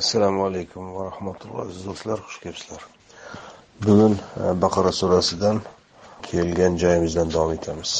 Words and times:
assalomu 0.00 0.44
alaykum 0.48 0.94
va 0.94 1.02
rahmatulloh 1.10 1.58
aziz 1.66 1.82
do'stlar 1.86 2.18
xush 2.26 2.38
kelibsizlar 2.42 2.82
bugun 3.86 4.14
e, 4.42 4.44
baqara 4.64 4.92
surasidan 5.00 5.58
kelgan 6.28 6.74
joyimizdan 6.82 7.28
davom 7.34 7.52
etamiz 7.58 7.92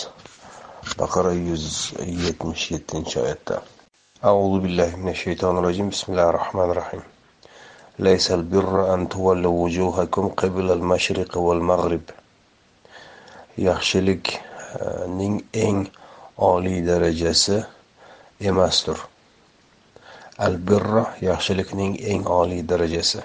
baqara 1.02 1.32
yuz 1.48 1.66
yetmish 2.24 2.64
yettinchi 2.74 3.16
oyatda 3.24 3.56
أعوذ 4.30 4.54
بالله 4.64 4.90
من 5.02 5.08
الشيطان 5.16 5.54
الرجيم 5.60 5.86
بسم 5.94 6.06
الله 6.12 6.28
الرحمن 6.32 6.68
الرحيم 6.72 7.02
ليس 8.08 8.26
البر 8.38 8.94
أن 8.94 9.00
تولوا 9.08 9.56
وجوهكم 9.64 10.24
قبل 10.42 10.66
المشرق 10.78 11.32
والمغرب 11.46 12.04
yaxshilikning 13.68 15.36
eng 15.66 15.78
oliy 16.50 16.78
darajasi 16.88 17.58
emasdir 18.40 18.98
Al-birra 20.38 21.04
yaxshilikning 21.20 21.96
eng 22.00 22.26
oliy 22.26 22.62
darajasi. 22.68 23.20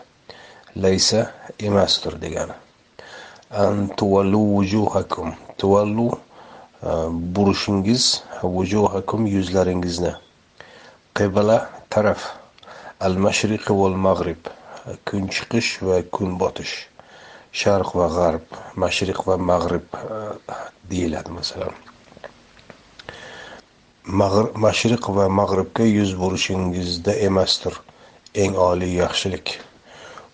Laysa 0.76 1.32
emasdir 1.60 2.18
degani. 2.22 2.54
An 3.50 3.88
tuvallu 3.98 4.42
vujuhakum 4.56 5.34
tuvallu 5.58 6.10
e, 6.12 6.90
burishingiz 7.36 8.22
vujuhakum 8.44 9.26
yuzlaringizni. 9.28 10.14
Qibla 11.16 11.70
taraf. 11.90 12.22
Al 13.00 13.16
mashriqi 13.16 13.74
val 13.74 13.96
mag'rib 13.96 14.44
kun 15.06 15.28
chiqish 15.30 15.82
va 15.82 16.02
kun 16.12 16.38
botish. 16.38 16.76
Sharq 17.52 17.96
va 17.96 18.08
g'arb. 18.10 18.46
Mashriq 18.76 19.26
va 19.28 19.38
mag'rib 19.38 19.88
e, 19.96 20.56
deyiladi 20.90 21.32
masalan. 21.32 21.87
Mashriq 24.08 25.04
va 25.12 25.28
mag'ribga 25.28 25.84
yuz 25.84 26.14
burishingizda 26.16 27.12
emasdir 27.28 27.76
eng 28.36 28.56
oliy 28.56 28.94
yaxshilik. 29.04 29.60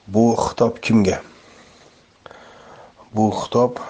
Bu 0.07 0.35
xitob 0.37 0.77
kimga? 0.77 1.17
Bu 3.15 3.31
xitob 3.33 3.81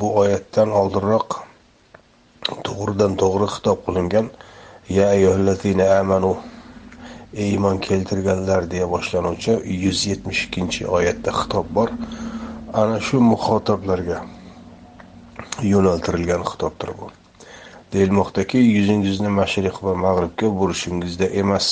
bu 0.00 0.08
oyatdan 0.22 0.74
oldinroq 0.74 1.38
to'g'ridan 2.66 3.14
to'g'ri 3.22 3.46
xitob 3.54 3.86
qilingan 3.86 4.30
ya 4.88 5.08
ayyuhallazina 5.14 5.86
amanu 6.00 6.32
ey 7.34 7.52
iymon 7.54 7.78
keltirganlar 7.78 8.70
deya 8.70 8.90
boshlanuvchi 8.90 9.60
yuz 9.84 10.06
yetmish 10.10 10.44
ikkinchi 10.48 10.86
oyatda 10.86 11.30
xitob 11.30 11.70
bor. 11.70 11.88
Ana 12.74 12.98
shu 13.00 13.22
muxotoblarga 13.30 14.24
yo'naltirilgan 15.62 16.42
xitobdir 16.50 16.90
bu. 16.98 17.19
Deyilmoqdaki 17.92 18.58
yuzingizni 18.58 19.30
mashriq 19.40 19.76
va 19.86 19.94
mag'ribga 20.04 20.48
burishingizda 20.58 21.26
emas 21.42 21.66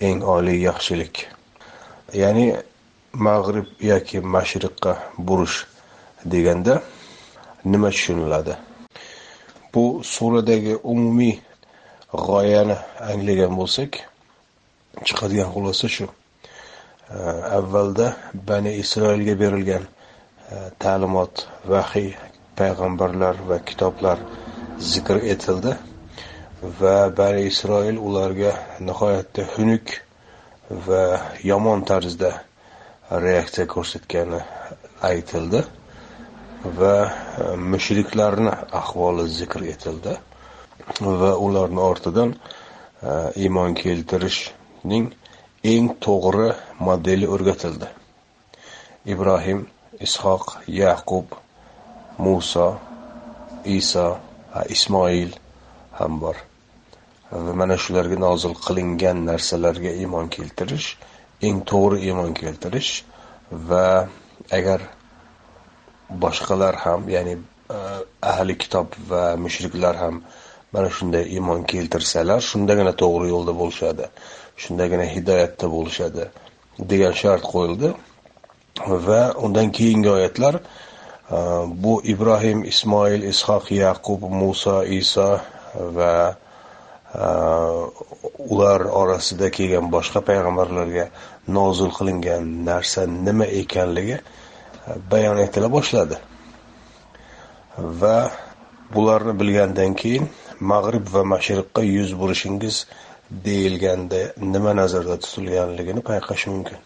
eng 0.00 0.22
oliy 0.34 0.58
yaxshilik. 0.68 1.26
Ya'ni 2.22 2.46
mag'rib 3.26 3.68
yoki 3.90 4.18
mashriqqa 4.34 4.92
burish 5.18 5.56
deganda 6.32 6.82
nima 7.64 7.90
tushuniladi? 7.90 8.54
Bu 9.74 9.84
suradagi 10.04 10.74
umumiy 10.92 11.36
g'oyani 12.26 12.76
anglagan 13.10 13.52
bo'lsak 13.60 14.00
chiqadigan 15.06 15.50
xulosa 15.54 15.88
shu. 15.96 16.06
Avvalda 17.58 18.06
bani 18.48 18.72
isroilga 18.82 19.34
berilgan 19.42 19.84
e, 19.86 20.56
ta'limot 20.82 21.46
vahiy 21.72 22.10
payg'ambarlar 22.58 23.34
va 23.48 23.58
kitoblar 23.68 24.18
zikr 24.80 25.20
etildi. 25.24 25.74
Va 26.80 27.10
bani 27.16 27.46
isroil 27.48 27.96
ularga 27.96 28.52
nihoyatda 28.80 29.44
xunuk 29.54 29.92
va 30.86 31.04
yomon 31.44 31.84
tarzda 31.84 32.30
reaksiya 33.10 33.66
ko'rsatgani 33.74 34.40
aytildi. 35.10 35.62
Va 36.78 36.94
e, 37.04 37.10
mushriklarni 37.56 38.52
ahvoli 38.80 39.28
zikr 39.28 39.64
etildi. 39.72 40.16
Va 41.00 41.32
ularni 41.46 41.80
ortidan 41.80 42.34
e, 42.34 43.12
iymon 43.44 43.76
keltirishning 43.82 45.12
eng 45.72 45.92
to'g'ri 46.06 46.50
modeli 46.80 47.28
o'rgatildi. 47.28 47.88
Ibrohim 49.12 49.66
ishoq 50.00 50.56
yaqub 50.80 51.36
muso 52.18 52.68
iso 53.64 54.08
ismoil 54.76 55.30
ham 55.98 56.20
bor. 56.22 56.36
Va 57.32 57.52
mana 57.60 57.76
shularga 57.84 58.16
nozil 58.26 58.54
qilingan 58.66 59.18
narsalarga 59.30 59.92
iymon 60.02 60.26
keltirish 60.36 60.88
eng 61.46 61.58
to'g'ri 61.70 61.98
iymon 62.08 62.32
keltirish 62.40 62.92
va 63.68 63.86
agar 64.58 64.80
boshqalar 66.22 66.74
ham 66.84 67.08
ya'ni 67.14 67.34
e, 67.76 67.78
ahli 68.32 68.54
kitob 68.62 68.88
va 69.10 69.24
mushriklar 69.44 69.94
ham 70.02 70.16
mana 70.74 70.88
shunday 70.96 71.24
iymon 71.36 71.60
keltirsalar 71.72 72.40
shundagina 72.50 72.92
to'g'ri 73.02 73.26
yo'lda 73.34 73.52
bo'lishadi 73.60 74.06
shundagina 74.62 75.06
hidoyatda 75.14 75.66
bo'lishadi 75.76 76.24
degan 76.90 77.14
shart 77.22 77.44
qo'yildi. 77.52 77.88
Va 79.08 79.22
undan 79.44 79.68
keyingi 79.78 80.10
oyatlar 80.16 80.54
bu 81.30 82.00
ibrohim 82.04 82.64
ismoil 82.64 83.22
ishoq 83.22 83.70
yaqub 83.70 84.20
muso 84.40 84.82
iso 84.84 85.40
va 85.96 86.14
ular 88.54 88.80
orasida 89.02 89.50
kelgan 89.50 89.86
boshqa 89.94 90.20
payg'ambarlarga 90.28 91.04
nozil 91.56 91.90
qilingan 91.98 92.42
narsa 92.68 93.06
nima 93.06 93.46
ekanligi 93.60 94.16
bayon 95.10 95.38
etila 95.46 95.68
boshladi 95.76 96.16
va 98.00 98.16
bularni 98.94 99.34
bilgandan 99.40 99.94
keyin 100.00 100.24
mag'rib 100.72 101.04
va 101.14 101.22
mashriqqa 101.34 101.82
yuz 101.96 102.10
burishingiz 102.20 102.76
deyilganda 103.46 104.20
nima 104.54 104.72
nazarda 104.80 105.16
tutilganligini 105.24 106.02
payqash 106.10 106.44
mumkin 106.52 106.80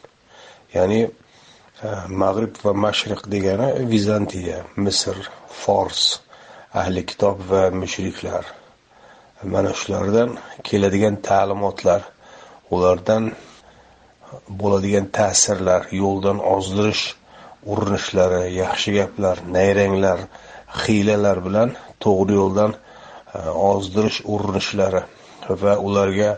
ya'ni 0.77 1.01
mag'rib 1.83 2.55
va 2.65 2.73
mashriq 2.73 3.23
degani 3.35 3.69
vizantiya 3.93 4.59
misr 4.77 5.17
fors 5.63 6.21
ahli 6.81 7.03
kitob 7.11 7.37
va 7.51 7.71
mushriklar. 7.71 8.45
Mana 9.53 9.73
shulardan 9.81 10.31
keladigan 10.63 11.17
ta'limotlar 11.29 12.03
ulardan 12.75 13.25
bo'ladigan 14.61 15.07
ta'sirlar 15.19 15.83
yo'ldan 16.03 16.39
ozdirish 16.55 17.05
urinishlari 17.73 18.43
yaxshi 18.63 18.91
gaplar 18.99 19.37
nayranglar 19.57 20.19
hiylalar 20.83 21.39
bilan 21.47 21.69
to'g'ri 22.05 22.35
yo'ldan 22.41 22.73
ozdirish 23.71 24.19
urinishlari 24.35 25.03
va 25.63 25.75
ularga 25.89 26.31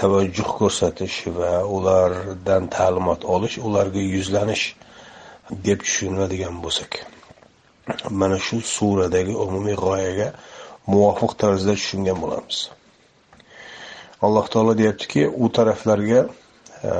tavajjuh 0.00 0.50
ko'rsatish 0.58 1.16
va 1.38 1.52
ulardan 1.76 2.68
ta'limot 2.76 3.24
olish 3.34 3.56
ularga 3.66 4.02
yuzlanish 4.14 4.64
deb 5.66 5.78
tushunadigan 5.86 6.56
bo'lsak 6.64 6.92
mana 8.20 8.38
shu 8.46 8.60
suradagi 8.76 9.34
umumiy 9.44 9.76
g'oyaga 9.84 10.28
muvofiq 10.90 11.32
tarzda 11.42 11.74
tushungan 11.80 12.18
bo'lamiz. 12.22 12.58
Alloh 14.26 14.46
taolo 14.52 14.72
deyaptiki 14.80 15.22
u 15.44 15.46
taraflarga 15.56 16.20
e, 16.90 16.92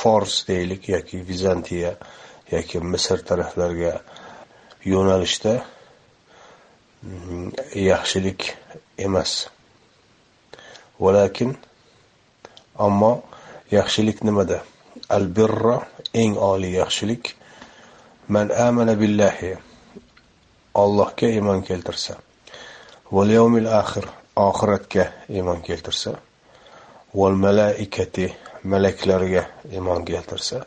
fors 0.00 0.34
deylik 0.48 0.88
yoki 0.94 1.22
vizantiya 1.28 1.92
yoki 2.52 2.78
misr 2.92 3.18
taraflarga 3.30 3.92
yo'nalishda 4.92 5.54
mm, 7.02 7.48
yaxshilik 7.90 8.40
emas. 9.06 9.32
Valakin 11.00 11.56
ammo 12.86 13.12
yaxshilik 13.70 14.18
nimada? 14.24 14.58
Al 15.16 15.26
birra 15.36 15.76
eng 16.14 16.34
oliy 16.50 16.76
yaxshilik. 16.80 17.34
Man 18.28 18.50
amana 18.68 18.94
billahi 19.00 19.56
Allohga 20.74 21.26
iymon 21.26 21.62
keltirsa. 21.66 22.14
Val 23.10 23.30
yawmil 23.30 23.66
axir 23.66 24.06
oxiratga 24.36 25.04
iymon 25.28 25.62
keltirsa. 25.66 26.12
Val 27.14 27.34
malaikati 27.34 28.28
malaklarga 28.64 29.42
iymon 29.72 30.04
keltirsa. 30.04 30.64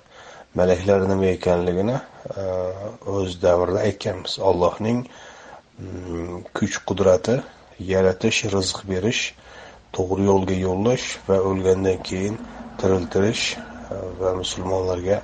Malaklar 0.56 1.08
nima 1.08 1.32
ekanligini 1.38 1.96
eh, 1.96 3.08
o'z 3.16 3.40
davrida 3.42 3.80
aytganmiz. 3.88 4.38
Allohning 4.50 5.00
mm, 5.80 6.44
kuch 6.54 6.76
qudrati 6.88 7.40
yaratish 7.80 8.44
rizq 8.54 8.84
berish 8.92 9.24
to'g'ri 9.96 10.26
yo'lga 10.32 10.56
yo'llash 10.68 11.06
va 11.28 11.38
o'lgandan 11.50 12.00
keyin 12.10 12.38
tiriltirish 12.80 13.46
e, 13.58 13.60
va 14.20 14.34
musulmonlarga 14.42 15.18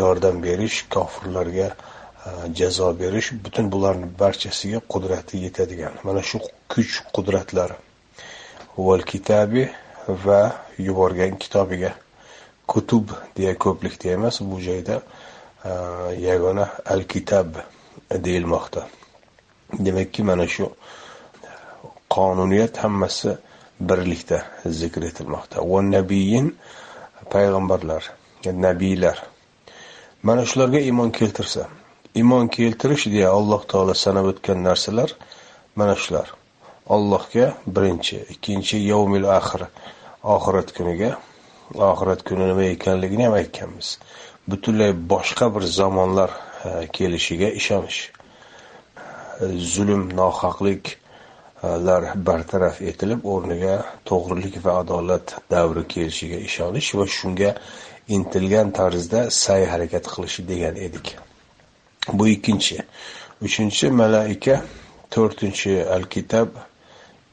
yordam 0.00 0.42
berish 0.46 0.78
kofirlarga 0.94 1.68
e, 1.70 2.30
jazo 2.58 2.90
berish 3.02 3.32
butun 3.44 3.72
bularni 3.72 4.08
barchasiga 4.22 4.80
qudrati 4.92 5.36
yetadigan. 5.46 5.94
Mana 6.04 6.22
shu 6.22 6.38
kuch 6.72 6.92
qudratlar 7.14 7.70
val 8.86 9.02
kitabi 9.12 9.64
va 10.24 10.40
yuborgan 10.86 11.38
kitobiga 11.42 11.92
kutub 12.72 13.04
deya 13.36 13.54
ko'plikda 13.64 14.16
emas 14.16 14.40
bu 14.50 14.60
joyda 14.68 14.96
e, 15.64 15.72
yagona 16.28 16.68
al 16.92 17.02
kitab 17.12 17.48
deyilmoqda. 18.26 18.82
Demakki 19.86 20.22
mana 20.30 20.46
shu 20.54 20.66
qonuniyat 22.14 22.76
hammasi 22.84 23.30
birlikda 23.80 24.38
zikr 24.80 25.02
etilmoqda. 25.10 25.56
Va 25.70 25.80
nabiyin 25.82 26.54
payg'ambarlar 27.32 28.02
nabiylar 28.66 29.18
mana 30.22 30.44
shularga 30.50 30.80
iymon 30.88 31.10
keltirsa 31.18 31.68
iymon 32.14 32.48
keltirish 32.56 33.06
deya 33.14 33.30
alloh 33.38 33.62
taolo 33.72 33.94
sanab 33.94 34.26
o'tgan 34.32 34.62
narsalar 34.68 35.10
mana 35.76 35.94
shular. 36.02 36.28
Allohga 36.94 37.46
birinchi 37.74 38.16
ikkinchi 38.34 38.76
yovmil 38.92 39.26
axir 39.38 39.62
oxirat 40.34 40.72
kuniga 40.76 41.10
oxirat 41.90 42.24
kuni 42.28 42.44
nima 42.50 42.64
ekanligini 42.74 43.24
ham 43.28 43.34
aytganmiz. 43.40 43.88
Butunlay 44.48 44.92
boshqa 45.12 45.46
bir 45.54 45.62
zamonlar 45.78 46.30
e, 46.64 46.70
kelishiga 46.96 47.48
ishonish 47.60 48.00
e, 49.40 49.46
zulm 49.74 50.02
lar 51.62 52.02
bartaraf 52.26 52.80
etilib 52.90 53.24
o'rniga 53.32 53.74
to'g'rilik 54.08 54.56
va 54.64 54.72
adolat 54.82 55.34
davri 55.50 55.84
kelishiga 55.92 56.38
ishonish 56.48 56.90
va 56.98 57.06
shunga 57.18 57.50
intilgan 58.16 58.68
tarzda 58.78 59.20
sa'y 59.42 59.64
harakat 59.72 60.04
qilishi 60.12 60.42
degan 60.50 60.76
edik. 60.86 61.06
Bu 62.16 62.24
ikkinchi. 62.34 62.76
Uchinchi 63.46 63.86
malaika 64.02 64.54
to'rtinchi 65.14 65.72
al 65.94 66.04
kitab 66.14 66.48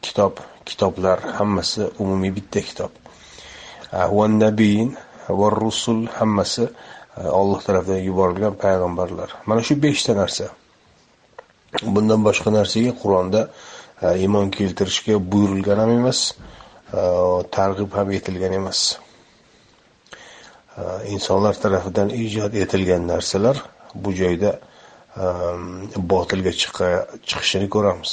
kitob 0.01 0.33
kitoblar 0.68 1.19
hammasi 1.38 1.83
umumiy 2.03 2.31
bitta 2.38 2.62
kitob. 2.69 2.91
Va 4.18 4.27
nabiyin 4.27 4.89
va 5.39 5.47
rusul 5.62 6.00
hammasi 6.18 6.68
Alloh 7.18 7.59
tarafidan 7.65 8.01
yuborilgan 8.09 8.53
payg'ambarlar. 8.63 9.29
Mana 9.50 9.62
shu 9.68 9.75
beshta 9.85 10.13
narsa. 10.21 10.45
Bundan 11.94 12.21
boshqa 12.27 12.50
narsaga 12.57 12.91
qur'onda 13.01 13.41
iymon 14.02 14.50
keltirishga 14.58 15.16
buyurilgan 15.32 15.80
ham 15.84 15.92
emas 16.00 16.20
targ'ib 17.58 17.92
ham 17.98 18.12
etilgan 18.12 18.54
emas. 18.54 19.00
Insonlar 21.14 21.54
tarafidan 21.64 22.10
ijod 22.10 22.54
etilgan 22.64 23.08
narsalar 23.08 23.58
bu 23.96 24.14
joyda 24.22 24.52
botilga 26.14 26.52
chiqishini 27.30 27.70
ko'ramiz. 27.76 28.12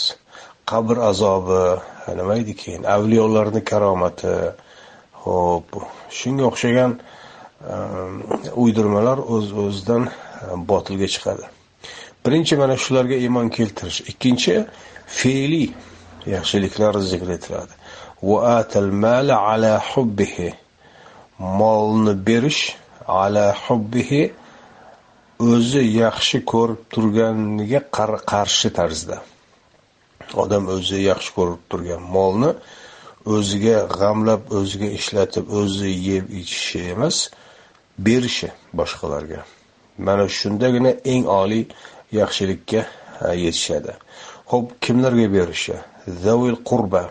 Qabr 0.70 0.96
azobi 1.10 1.62
nima 2.18 2.34
edi 2.42 2.54
keyin 2.62 2.82
avliyolarni 2.96 3.60
karomati 3.70 4.32
ho'p 5.24 5.68
shunga 6.18 6.44
o'xshagan 6.50 6.92
uydirmalar 8.62 9.18
o'z 9.34 9.52
o'zidan 9.64 10.08
botilga 10.70 11.08
chiqadi. 11.14 11.44
Birinchi 12.24 12.56
mana 12.56 12.76
shularga 12.84 13.16
iymon 13.24 13.48
keltirish. 13.56 14.00
Ikkinchi 14.10 14.54
fe'liy 15.06 15.68
yaxshiliklar 16.34 16.94
zikr 17.10 17.28
etiladi. 17.36 17.74
Va 18.28 18.38
atal 18.58 18.90
mala 19.04 19.36
ala 19.52 19.72
hubbihi. 19.90 20.50
Molni 21.38 22.14
berish 22.26 22.62
ala 23.06 23.46
hubbihi 23.66 24.22
o'zi 25.50 25.82
yaxshi 26.02 26.38
ko'rib 26.52 26.80
turganiga 26.92 27.80
qarshi 28.30 28.68
tarzda. 28.78 29.16
Odam 30.42 30.64
o'zi 30.76 30.98
yaxshi 31.10 31.30
ko'rib 31.38 31.60
turgan 31.70 32.02
molni 32.16 32.50
o'ziga 33.34 33.76
g'amlab 33.98 34.42
o'ziga 34.58 34.88
ishlatib 34.98 35.44
o'zi 35.60 35.90
yeb 36.08 36.24
ichishi 36.40 36.80
emas 36.94 37.16
berishi 38.06 38.48
boshqalarga. 38.78 39.40
Mana 40.06 40.24
shundagina 40.38 40.92
eng 41.12 41.24
oliy 41.40 41.64
yaxshilikka 42.20 42.80
yetishadi. 43.44 43.92
Ho'p 44.52 44.80
kimlarga 44.80 45.26
berishi? 45.36 45.76
Zavil 46.24 46.56
qurba 46.70 47.02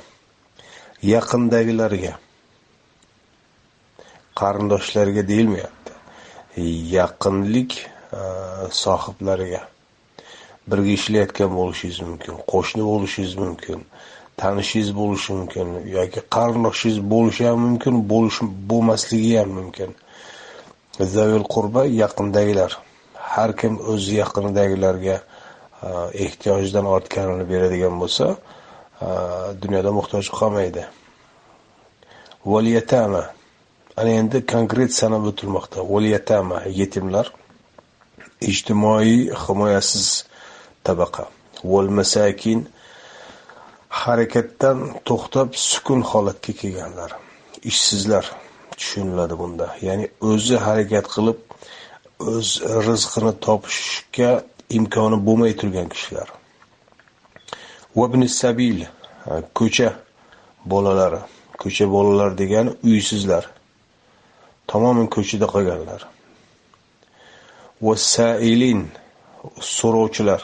yaqindagilarga. 1.14 2.14
Qarindoshlarga 4.40 5.28
deyilmayapti. 5.32 5.94
Yaqinlik 6.98 7.72
e, 8.20 8.22
sohiblariga. 8.84 9.62
Birga 10.70 10.92
ishlayotgan 10.98 11.52
bo'lishingiz 11.60 12.00
mumkin 12.08 12.36
qo'shni 12.52 12.84
bo'lishingiz 12.92 13.36
mumkin 13.44 13.80
tanishingiz 14.42 14.92
bo'lishi 15.00 15.30
mumkin 15.38 15.68
yoki 15.98 16.22
qarindoshingiz 16.36 17.00
bo'lishi 17.14 17.44
ham 17.50 17.60
mumkin 17.66 17.96
bo'lish 18.12 18.40
bo'lmasligi 18.70 19.34
ham 19.40 19.50
mumkin. 19.60 19.90
Zavil 21.16 21.46
qurba 21.54 21.82
yaqindagilar. 22.04 22.72
Har 23.34 23.52
kim 23.60 23.74
o'z 23.92 24.04
yaqinidagilarga 24.22 25.18
ehtiyojidan 25.84 26.26
ehtiyojdan 26.26 26.86
ortganini 26.96 27.46
beradigan 27.50 27.96
bo'lsa 28.02 28.26
э, 29.02 29.08
dunyoda 29.62 29.92
muhtoj 30.00 30.26
qolmaydi. 30.40 30.84
Valiyatama 32.46 33.24
ana 33.98 34.12
endi 34.20 34.46
konkret 34.46 34.92
sanab 34.94 35.24
o'tilmoqda 35.32 35.80
valiyatama 35.94 36.58
yetimlar. 36.80 37.28
Ijtimoiy 38.52 39.18
himoyasiz 39.44 40.08
tabaqa. 40.84 41.24
Val 41.72 41.90
masakin 42.00 42.60
harakatdan 43.90 44.78
to'xtab 45.08 45.50
sukun 45.70 46.02
holatga 46.12 46.54
kelganlar. 46.62 47.12
Ishsizlar 47.72 48.26
tushuniladi 48.80 49.36
bunda. 49.42 49.68
Ya'ni 49.88 50.06
o'zi 50.32 50.56
harakat 50.66 51.06
qilib 51.16 51.40
o'z 52.32 52.50
rizqini 52.88 53.34
topishga 53.46 54.32
imkoni 54.78 55.18
bo'lmay 55.28 55.54
turgan 55.60 55.88
kishilar. 55.94 56.28
Sabil 58.40 58.78
ko'cha 59.60 59.90
bolalari 60.72 61.22
ko'cha 61.62 61.86
bolalar 61.96 62.32
degani 62.42 62.72
uysizlar 62.84 63.44
tamoman 64.68 65.08
ko'chada 65.16 65.48
qolganlar. 65.54 66.02
Vasailin 67.88 68.82
so'rovchilar. 69.78 70.42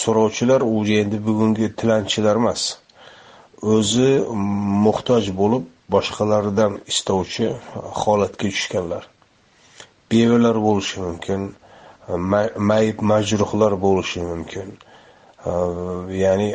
So'rovchilar 0.00 0.60
u 0.74 0.76
endi 1.00 1.18
bugungi 1.26 1.66
tilanchilar 1.78 2.36
emas 2.42 2.62
o'zi 3.74 4.10
muhtoj 4.86 5.24
bo'lib 5.40 5.64
boshqalardan 5.94 6.72
istovchi 6.92 7.46
holatga 8.02 8.48
tushganlar. 8.54 9.02
Bevalar 10.10 10.56
bo'lishi 10.66 10.96
mumkin 11.06 11.40
mayib 12.70 12.98
majruhlar 13.00 13.72
bo'lishi 13.84 14.20
mumkin. 14.32 14.68
Ya'ni 16.24 16.48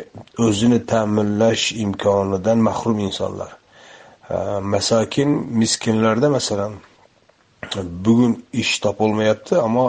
o'zini 0.46 0.78
ta'minlash 0.86 1.64
imkonidan 1.84 2.58
mahrum 2.58 2.98
insonlar. 3.06 3.50
Masakin 4.74 5.28
miskinlarda 5.60 6.28
masalan 6.36 6.72
bugun 8.04 8.32
ish 8.52 8.78
topolmayapti 8.84 9.54
ammo 9.66 9.86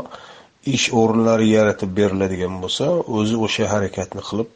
ish 0.65 0.85
o'rinlari 0.99 1.47
yaratib 1.57 1.91
beriladigan 1.99 2.53
bo'lsa 2.63 2.85
o'zi 3.17 3.35
o'sha 3.45 3.65
harakatni 3.73 4.21
qilib 4.29 4.49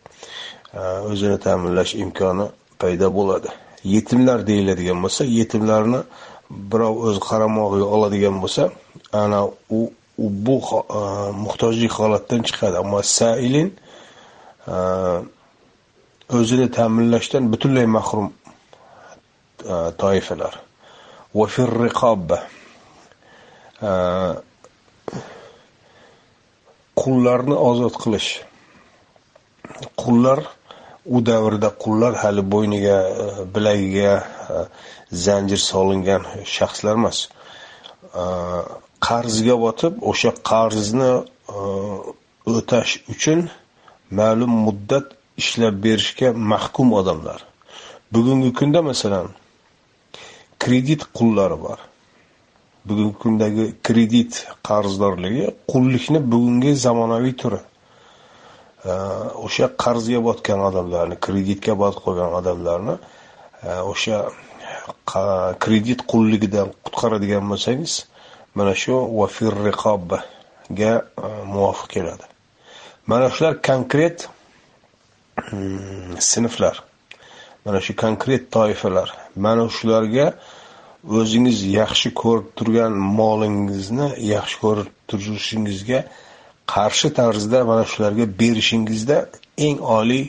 o'zini 1.11 1.37
ta'minlash 1.45 1.91
imkoni 2.03 2.45
paydo 2.81 3.07
bo'ladi. 3.17 3.49
Yetimlar 3.95 4.39
deyiladigan 4.49 4.99
bo'lsa 5.03 5.21
yetimlarni 5.39 6.01
birov 6.71 6.95
o'z 7.07 7.17
qaramog'iga 7.29 7.87
oladigan 7.95 8.35
bo'lsa 8.43 8.63
ana 9.23 9.39
u 9.79 9.81
bu 10.19 10.55
e, 10.99 10.99
muhtojlik 11.43 11.91
holatdan 11.91 12.41
chiqadi. 12.47 12.77
Ammo 12.83 13.01
sailin 13.01 13.69
e, 14.67 14.75
o'zini 16.37 16.67
ta'minlashdan 16.77 17.43
butunlay 17.51 17.87
mahrum 17.97 18.27
e, 19.73 19.75
toifalar. 20.01 20.53
Va 21.37 21.45
qullarni 27.01 27.55
ozod 27.69 27.95
qilish. 28.03 28.29
Qullar 30.01 30.39
u 31.15 31.17
davrda 31.29 31.69
qullar 31.83 32.13
hali 32.23 32.43
bo'yniga 32.53 32.97
bilagiga 33.53 34.13
zanjir 35.25 35.61
solingan 35.71 36.23
shaxslar 36.55 36.95
emas. 37.01 37.19
Qarzga 39.07 39.55
botib 39.65 39.93
o'sha 40.11 40.31
qarzni 40.49 41.11
e, 41.55 41.59
o'tash 42.57 42.91
uchun 43.13 43.39
ma'lum 44.19 44.53
muddat 44.65 45.05
ishlab 45.41 45.75
berishga 45.85 46.29
mahkum 46.51 46.87
odamlar. 46.99 47.39
Bugungi 48.13 48.51
kunda 48.59 48.81
masalan 48.89 49.27
kredit 50.63 51.01
qullari 51.17 51.57
bor. 51.65 51.79
Bugungi 52.87 53.15
kundagi 53.23 53.65
kredit 53.87 54.31
qarzdorligi 54.67 55.45
qullikni 55.71 56.19
bugungi 56.31 56.71
zamonaviy 56.85 57.35
turi. 57.41 57.61
E, 58.89 58.91
o'sha 59.45 59.65
qarzga 59.83 60.19
botgan 60.27 60.59
odamlarni 60.69 61.15
kreditga 61.25 61.73
botib 61.81 62.01
qolgan 62.05 62.31
odamlarni 62.39 62.95
e, 63.67 63.69
o'sha 63.93 64.17
kredit 65.63 65.99
qulligidan 66.11 66.67
qutqaradigan 66.85 67.43
bo'lsangiz 67.51 67.93
mana 68.55 68.75
shu 68.75 68.95
vafir 69.19 69.53
riqobga 69.67 70.91
e, 71.17 71.27
muvofiq 71.45 71.89
keladi. 71.89 72.25
Mana 73.07 73.29
shular 73.29 73.61
konkret 73.61 74.29
mm, 75.51 76.17
sinflar. 76.19 76.83
Mana 77.65 77.81
shu 77.81 77.95
konkret 77.95 78.51
toifalar. 78.51 79.09
Mana 79.35 79.69
shularga 79.69 80.33
o'zingiz 81.17 81.63
yaxshi 81.79 82.09
ko'rib 82.21 82.47
turgan 82.57 82.93
molingizni 83.19 84.07
yaxshi 84.33 84.57
ko'rib 84.63 84.89
turishingizga 85.07 85.99
qarshi 86.73 87.09
tarzda 87.19 87.65
mana 87.71 87.83
shularga 87.91 88.25
berishingizda 88.39 89.17
eng 89.57 89.77
oliy 89.97 90.25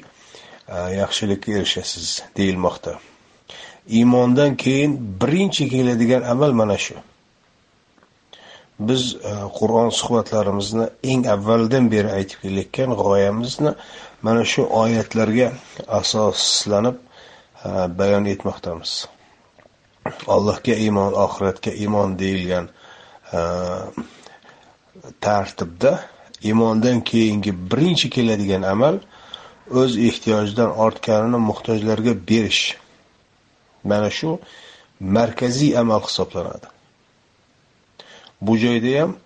e, 0.74 0.76
yaxshilikka 1.02 1.52
erishasiz 1.58 2.22
deyilmoqda. 2.36 2.92
Iymondan 3.98 4.56
keyin 4.56 4.92
birinchi 5.20 5.64
keladigan 5.72 6.22
amal 6.22 6.52
mana 6.52 6.78
shu. 6.78 6.94
Biz 8.88 9.02
e, 9.14 9.32
qur'on 9.58 9.90
suhbatlarimizni 10.00 10.86
eng 11.12 11.26
avvaldan 11.34 11.90
beri 11.94 12.10
aytib 12.18 12.38
kelayotgan 12.44 12.90
g'oyamizni 13.00 13.72
mana 14.24 14.44
shu 14.52 14.62
oyatlarga 14.82 15.48
asoslanib 16.00 16.96
e, 17.64 17.70
bayon 17.98 18.24
etmoqdamiz. 18.34 18.92
Allohga 20.34 20.74
iymon 20.86 21.12
oxiratga 21.24 21.72
iymon 21.82 22.18
deyilgan 22.22 22.66
e, 23.36 23.40
tartibda 25.20 25.92
iymondan 26.48 27.00
keyingi 27.10 27.52
birinchi 27.70 28.10
keladigan 28.16 28.62
amal 28.74 28.96
o'z 29.80 29.92
ehtiyojidan 30.08 30.70
ortganini 30.84 31.38
muhtojlarga 31.48 32.12
berish. 32.28 32.64
Mana 33.84 34.10
shu 34.18 34.38
markaziy 35.00 35.78
amal 35.82 36.02
hisoblanadi. 36.08 36.79
Bu 38.40 38.56
joyda 38.56 39.00
ham 39.00 39.16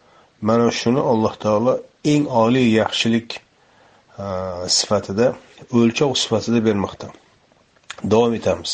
mana 0.42 0.70
shuni 0.70 1.00
alloh 1.00 1.34
taolo 1.44 1.80
eng 2.04 2.24
oliy 2.26 2.68
yaxshilik 2.80 3.30
e, 4.18 4.24
sifatida 4.68 5.26
o'lchov 5.72 6.14
sifatida 6.22 6.60
bermoqda. 6.68 7.06
Davom 8.10 8.34
etamiz. 8.34 8.72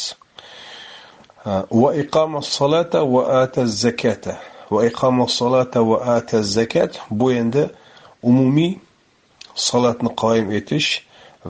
E, 1.46 1.50
va 1.80 1.90
iqoma 2.02 2.40
solata 2.42 3.00
va 3.12 3.22
ata 3.42 3.66
zakata 3.66 4.34
va 4.70 4.80
iqoma 4.90 5.28
solata 5.28 5.80
va 5.90 5.98
ata 6.16 6.42
zakat 6.42 6.92
bu 7.10 7.32
endi 7.40 7.64
umumiy 8.22 8.72
solatni 9.54 10.10
qoyim 10.22 10.46
etish 10.58 10.90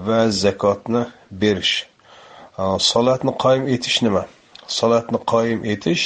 va 0.06 0.20
zakotni 0.42 1.02
berish. 1.30 1.74
E, 2.60 2.62
solatni 2.90 3.32
qoyim 3.44 3.64
etish 3.74 4.02
nima? 4.04 4.24
Solatni 4.78 5.18
qoyim 5.32 5.60
etish 5.74 6.04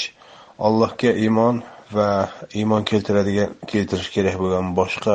allohga 0.66 1.10
iymon 1.24 1.56
va 1.92 2.28
iymon 2.54 2.84
keltiradigan 2.84 3.50
keltirish 3.68 4.10
kerak 4.14 4.38
bo'lgan 4.40 4.72
boshqa 4.78 5.14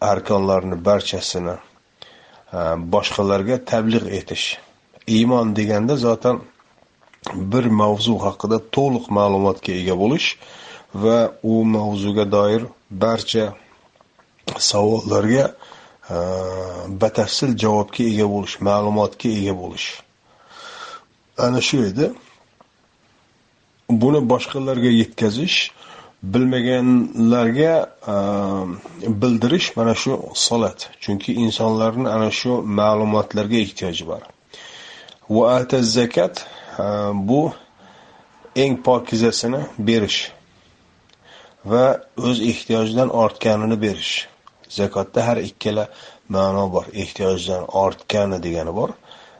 arkonlarni 0.00 0.76
barchasini 0.88 1.56
e, 1.56 2.58
boshqalarga 2.94 3.56
tabliq 3.70 4.06
etish. 4.20 4.46
Iymon 5.06 5.56
deganda 5.56 5.96
zotan 5.96 6.40
bir 7.52 7.64
mavzu 7.80 8.14
haqida 8.26 8.58
to'liq 8.76 9.10
ma'lumotga 9.18 9.72
ega 9.80 9.96
bo'lish 10.02 10.28
va 11.02 11.18
u 11.42 11.64
mavzuga 11.74 12.24
doir 12.36 12.62
barcha 12.90 13.44
savollarga 14.70 15.44
e, 16.14 16.16
batafsil 17.02 17.50
javobga 17.62 18.04
ega 18.12 18.26
bo'lish 18.34 18.56
ma'lumotga 18.68 19.28
ega 19.40 19.54
bo'lish. 19.62 19.88
Ana 21.38 21.60
shu 21.68 21.84
edi. 21.90 22.06
Buni 24.02 24.20
boshqalarga 24.32 24.90
yetkazish 25.00 25.58
bilmaganlarga 26.22 27.90
e, 28.06 28.14
bildirish 29.22 29.76
mana 29.76 29.94
shu 29.94 30.22
solat. 30.34 30.90
Chunki 31.00 31.34
insonlarni 31.34 32.08
ana 32.08 32.30
shu 32.30 32.62
ma'lumotlarga 32.62 33.56
ehtiyoji 33.56 34.06
bor. 34.06 34.22
Va 35.30 35.54
ata 35.56 35.82
zakat 35.82 36.46
e, 36.78 36.82
bu 37.28 37.52
eng 38.56 38.76
pokizasini 38.82 39.60
berish 39.78 40.32
va 41.64 42.00
o'z 42.16 42.40
ehtiyojidan 42.40 43.08
ortganini 43.08 43.82
berish. 43.82 44.28
Zakotda 44.68 45.26
har 45.26 45.36
ikkala 45.36 45.88
ma'no 46.28 46.72
bor. 46.72 46.84
Ehtiyojdan 46.92 47.64
ortgani 47.84 48.42
degani 48.42 48.74
bor 48.74 48.90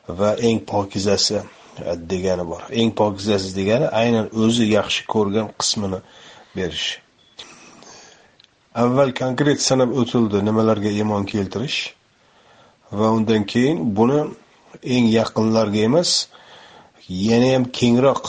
va 0.08 0.34
eng 0.34 0.64
pokizasi 0.72 1.36
e, 1.36 1.42
degani 2.10 2.48
bor. 2.48 2.62
Eng 2.70 2.90
pokizasi 3.00 3.56
degani 3.56 3.86
aynan 4.00 4.26
o'zi 4.44 4.64
yaxshi 4.78 5.06
ko'rgan 5.14 5.48
qismini 5.60 6.00
berish. 6.56 6.98
Avval 8.74 9.10
konkret 9.22 9.60
sanab 9.68 9.90
o'tildi 10.00 10.44
nimalarga 10.46 10.90
iymon 10.98 11.24
keltirish 11.32 11.78
va 12.98 13.10
undan 13.16 13.42
keyin 13.52 13.78
buni 13.96 14.20
eng 14.94 15.06
yaqinlarga 15.18 15.80
emas 15.88 16.10
yanayam 17.08 17.64
kengroq 17.78 18.24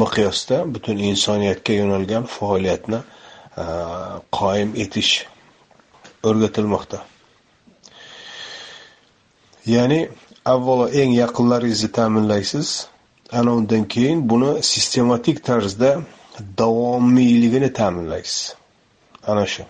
miqyosda 0.00 0.56
butun 0.74 0.96
insoniyatga 1.10 1.72
yo'nalgan 1.80 2.24
faoliyatni 2.36 2.98
e, 3.62 3.64
qoyim 4.38 4.70
etish 4.84 5.12
o'rgatilmoqda. 6.28 6.98
Ya'ni 9.74 10.00
avvalo 10.54 10.86
eng 11.00 11.12
yaqinlaringizni 11.22 11.90
ta'minlaysiz 11.98 12.68
ana 13.38 13.50
undan 13.58 13.84
keyin 13.94 14.20
buni 14.30 14.62
sistematik 14.62 15.44
tarzda 15.44 15.90
davomiyligini 16.58 17.72
ta'minlaysiz. 17.72 18.54
Ana 19.26 19.46
shu. 19.46 19.62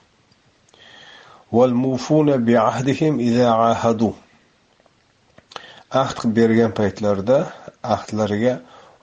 Ahd 6.03 6.19
bergan 6.37 6.73
paytlarida 6.79 7.39
ahdlariga 7.83 8.55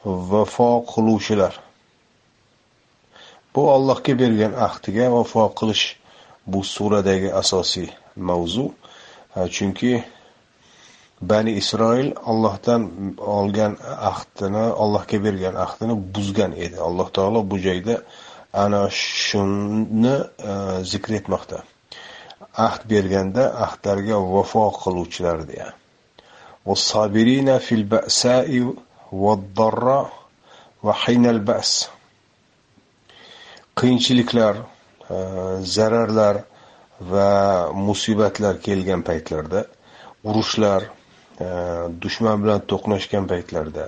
vafo 0.06 0.86
qiluvchilar. 0.92 1.54
Bu 3.56 3.62
Allohga 3.76 4.14
bergan 4.22 4.54
ahdiga 4.68 5.06
vafo 5.16 5.44
qilish 5.60 5.86
bu 6.52 6.64
suradagi 6.64 7.30
asosiy 7.42 7.90
mavzu. 8.16 8.66
Chunki 9.56 10.04
bani 11.21 11.53
isroil 11.61 12.09
Allohdan 12.31 12.83
olgan 13.19 13.73
ahdini 14.11 14.65
Allohga 14.83 15.19
bergan 15.27 15.55
ahdini 15.65 15.95
buzgan 16.15 16.53
edi 16.65 16.77
alloh 16.89 17.09
taolo 17.17 17.41
bu 17.51 17.57
joyda 17.67 17.97
ana 18.53 18.83
shuni 18.91 20.17
e, 20.51 20.53
zikr 20.93 21.11
etmoqda 21.21 21.59
ahd 22.67 22.83
berganda 22.93 23.43
ahdlarga 23.67 24.17
vafo 24.35 24.65
qiluvchilar 24.83 25.39
deya 25.53 25.69
والصابرين 26.67 27.59
في 27.59 27.75
البأساء 27.75 28.75
والضراء 29.13 30.13
وحين 30.83 31.27
البأس 31.27 31.89
qiyinchiliklar 33.81 34.55
e, 34.57 35.17
zararlar 35.75 36.37
va 37.13 37.73
musibatlar 37.73 38.55
kelgan 38.67 39.01
paytlarda 39.09 39.61
urushlar 40.29 40.83
dushman 42.04 42.44
bilan 42.44 42.60
to'qnashgan 42.72 43.26
paytlarda 43.32 43.86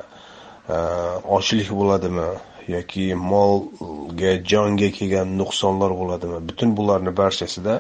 ochlik 1.38 1.70
bo'ladimi 1.80 2.30
yoki 2.76 3.06
molga 3.16 4.34
jonga 4.52 4.90
kelgan 4.98 5.28
nuqsonlar 5.42 5.92
bo'ladimi 6.02 6.40
butun 6.50 6.70
bularni 6.78 7.12
barchasida 7.22 7.74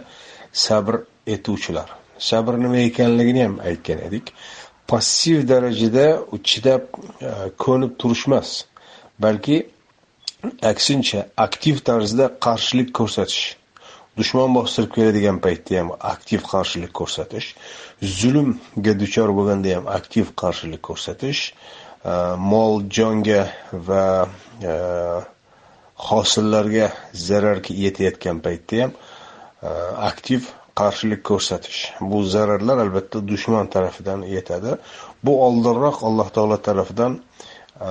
sabr 0.66 0.96
etuvchilar 1.36 1.90
sabr 2.30 2.54
nima 2.64 2.80
ekanligini 2.90 3.42
ham 3.48 3.56
aytgan 3.70 4.00
edik 4.08 4.26
passiv 4.92 5.38
darajada 5.52 6.06
chidab 6.50 6.82
ko'nib 7.64 7.92
turish 8.02 8.24
emas 8.28 8.50
balki 9.26 9.58
aksincha 10.72 11.20
aktiv 11.48 11.76
tarzda 11.88 12.26
qarshilik 12.46 12.90
ko'rsatish 13.00 13.44
dushman 14.18 14.54
bostirib 14.58 14.92
keladigan 14.98 15.40
paytda 15.46 15.80
ham 15.80 15.90
aktiv 16.14 16.44
qarshilik 16.52 16.94
ko'rsatish 17.00 17.48
zulmga 18.20 18.94
duchor 19.02 19.34
bo'lganda 19.38 19.76
ham 19.78 19.90
aktiv 19.98 20.34
qarshilik 20.42 20.82
ko'rsatish 20.90 21.42
e, 21.50 22.14
mol 22.52 22.74
jonga 22.98 23.42
va 23.90 24.06
e, 24.72 24.76
hosillarga 26.10 26.88
zarar 27.28 27.58
yetayotgan 27.86 28.38
paytda 28.46 28.84
ham 28.84 28.92
e, 28.98 29.70
aktiv 30.12 30.42
qarshilik 30.80 31.24
ko'rsatish. 31.30 31.80
Bu 32.10 32.24
zararlar 32.34 32.78
albatta 32.86 33.28
dushman 33.32 33.70
tarafidan 33.76 34.22
yetadi. 34.36 34.78
Bu 35.26 35.34
oldinroq 35.46 35.98
alloh 36.08 36.30
taolo 36.36 36.58
tarafidan 36.68 37.14
Э, 37.80 37.90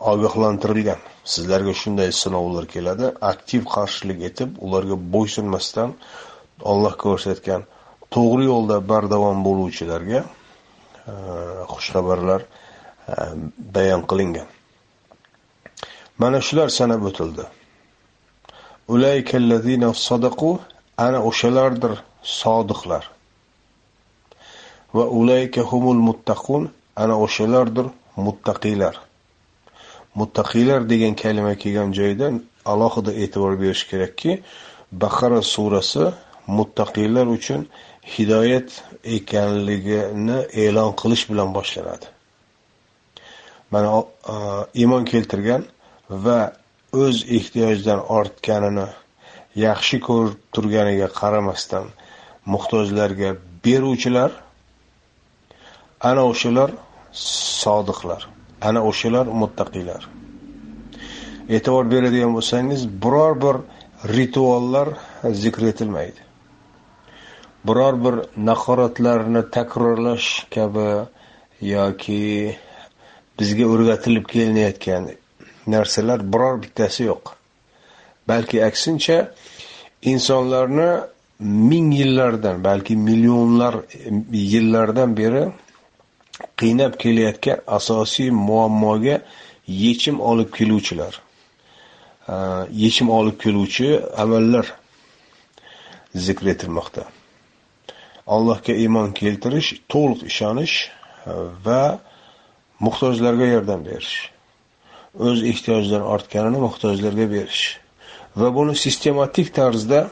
ogohlantirilgan. 0.00 1.00
Sizlarga 1.24 1.74
shunday 1.80 2.10
sinovlar 2.12 2.66
keladi. 2.74 3.06
Aktiv 3.32 3.62
qarshilik 3.74 4.20
etib 4.28 4.50
ularga 4.66 4.96
bo'ysunmasdan 5.14 5.90
olloh 6.70 6.94
ko'rsatgan 7.04 7.66
to'g'ri 8.14 8.44
yo'lda 8.52 8.76
bardavom 8.90 9.38
bo'luvchilarga 9.46 10.20
e, 10.24 11.14
xushxabarlar 11.72 12.40
e, 12.44 13.14
bayon 13.74 14.02
qilingan. 14.10 14.48
Mana 16.22 16.40
shular 16.46 16.68
sanab 16.78 17.02
o'tildi. 17.10 17.44
Ulaykallazina 18.94 19.90
sadaqu 20.08 20.50
ana 21.06 21.20
o'shalardir 21.30 21.92
sodiqlar. 22.40 23.04
Va 24.96 25.04
ulayka 25.20 25.62
humul 25.70 26.00
muttaqun 26.08 26.62
ana 27.02 27.14
o'shalardir 27.26 27.86
muttaqiylar. 28.16 28.94
Muttaqiylar 30.14 30.88
degan 30.88 31.14
kalima 31.14 31.54
kelgan 31.62 31.92
joyda 31.92 32.26
alohida 32.72 33.12
e'tibor 33.22 33.60
berish 33.62 33.84
kerakki 33.90 34.42
baqara 35.02 35.42
surasi 35.42 36.04
muttaqiylar 36.58 37.26
uchun 37.36 37.60
hidoyat 38.14 38.68
ekanligini 39.16 40.38
e'lon 40.64 40.92
qilish 41.00 41.24
bilan 41.30 41.48
boshlanadi. 41.56 42.06
Mana 43.72 43.90
iymon 44.80 45.04
keltirgan 45.12 45.62
va 46.24 46.38
o'z 47.02 47.16
ehtiyojidan 47.36 48.00
ortganini 48.18 48.88
yaxshi 49.66 49.96
ko'rib 50.08 50.38
turganiga 50.54 51.08
qaramasdan 51.20 51.86
muhtojlarga 52.52 53.30
beruvchilar 53.64 54.30
ana 56.10 56.22
o'shalar 56.32 56.70
sodiqlar. 57.14 58.28
Ana 58.60 58.80
o'shalar 58.90 59.26
muttaqiylar 59.26 60.08
e'tibor 61.48 61.90
beradigan 61.90 62.32
bo'lsangiz 62.36 62.86
biror 63.04 63.34
bir 63.44 63.56
rituallar 64.16 64.88
zikr 65.42 65.62
etilmaydi. 65.72 66.20
Biror 67.66 67.94
bir 68.04 68.14
naqoratlarni 68.48 69.42
takrorlash 69.50 70.28
kabi 70.54 70.88
yoki 71.60 72.56
bizga 73.38 73.64
o'rgatilib 73.72 74.26
kelinayotgan 74.32 75.10
narsalar 75.66 76.20
biror 76.32 76.62
bittasi 76.62 77.02
yo'q. 77.10 77.24
Balki 78.28 78.64
aksincha 78.64 79.18
insonlarni 80.02 80.90
ming 81.70 81.88
yillardan 82.00 82.64
balki 82.64 82.96
millionlar 82.96 83.74
yillardan 84.32 85.16
beri 85.16 85.44
qiynab 86.60 86.98
kelayotgan 87.02 87.58
asosiy 87.66 88.30
muammoga 88.30 89.16
yechim 89.66 90.20
olib 90.20 90.50
keluvchilar. 90.58 91.20
Yechim 92.84 93.10
olib 93.10 93.36
keluvchi 93.44 94.00
amallar 94.16 94.66
zikr 96.14 96.46
etilmoqda. 96.54 97.04
Allohga 98.26 98.72
iymon 98.82 99.12
keltirish 99.20 99.70
to'liq 99.92 100.20
ishonish 100.30 100.76
va 101.64 101.82
muhtojlarga 102.84 103.46
yordam 103.54 103.80
berish. 103.88 104.14
O'z 105.26 105.42
ehtiyojlari 105.50 106.04
ortganini 106.14 106.60
muhtojlarga 106.66 107.26
berish. 107.34 107.64
Va 108.40 108.48
buni 108.54 108.74
sistematik 108.84 109.54
tarzda 109.54 110.08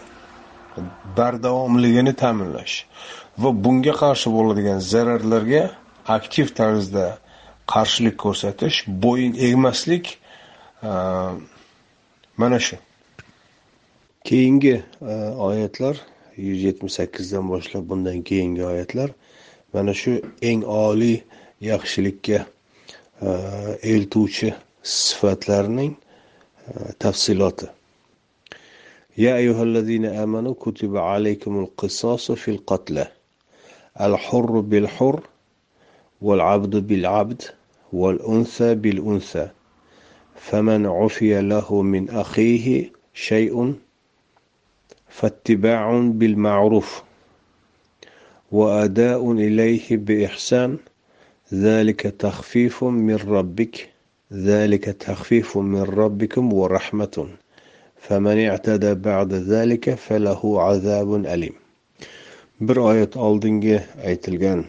bardavomligini 1.17 2.13
ta'minlash 2.23 2.75
va 3.43 3.51
bunga 3.65 3.95
qarshi 4.03 4.29
bo'ladigan 4.37 4.79
zararlarga 4.93 5.63
aktiv 6.18 6.48
tarzda 6.60 7.06
qarshilik 7.74 8.18
ko'rsatish 8.24 8.78
bo'yin 9.04 9.34
egmaslik 9.48 10.06
mana 12.42 12.60
shu 12.68 12.78
keyingi 14.30 14.76
oyatlar 15.50 15.96
yuz 16.48 16.60
yetmish 16.68 16.94
sakkizdan 17.00 17.46
boshlab 17.54 17.84
bundan 17.90 18.22
keyingi 18.30 18.64
oyatlar 18.72 19.10
mana 19.74 19.94
shu 20.02 20.14
eng 20.50 20.62
oliy 20.64 21.18
yaxshilikka 21.72 22.38
eltuvchi 23.94 24.54
sifatlarning 24.84 25.94
tafsiloti 27.00 27.68
يا 29.26 29.36
أيها 29.42 29.64
الذين 29.64 30.06
آمنوا 30.06 30.54
كتب 30.66 30.98
عليكم 30.98 31.60
القصاص 31.60 32.32
في 32.32 32.52
القتلى 32.52 33.08
الحر 34.02 34.60
بالحر 34.60 35.22
والعبد 36.23 36.77
بالعبد 36.77 37.43
والأنثى 37.93 38.75
بالأنثى 38.75 39.49
فمن 40.37 40.87
عفي 40.87 41.41
له 41.41 41.83
من 41.83 42.11
أخيه 42.11 42.91
شيء 43.15 43.75
فاتباع 45.09 46.01
بالمعروف 46.01 47.03
وأداء 48.53 49.33
إليه 49.33 49.97
بإحسان 49.97 50.79
ذلك 51.55 52.01
تخفيف 52.01 52.85
من 52.85 53.17
ربك 53.17 53.89
ذلك 54.33 54.85
تخفيف 54.85 55.59
من 55.59 55.83
ربكم 55.83 56.53
ورحمة 56.53 57.29
فمن 57.97 58.47
اعتدى 58.47 58.95
بعد 58.95 59.33
ذلك 59.35 59.95
فله 59.95 60.63
عذاب 60.63 61.15
أليم. 61.15 61.53
Bir 62.61 62.77
oyat 62.77 63.17
aytilgan. 64.05 64.65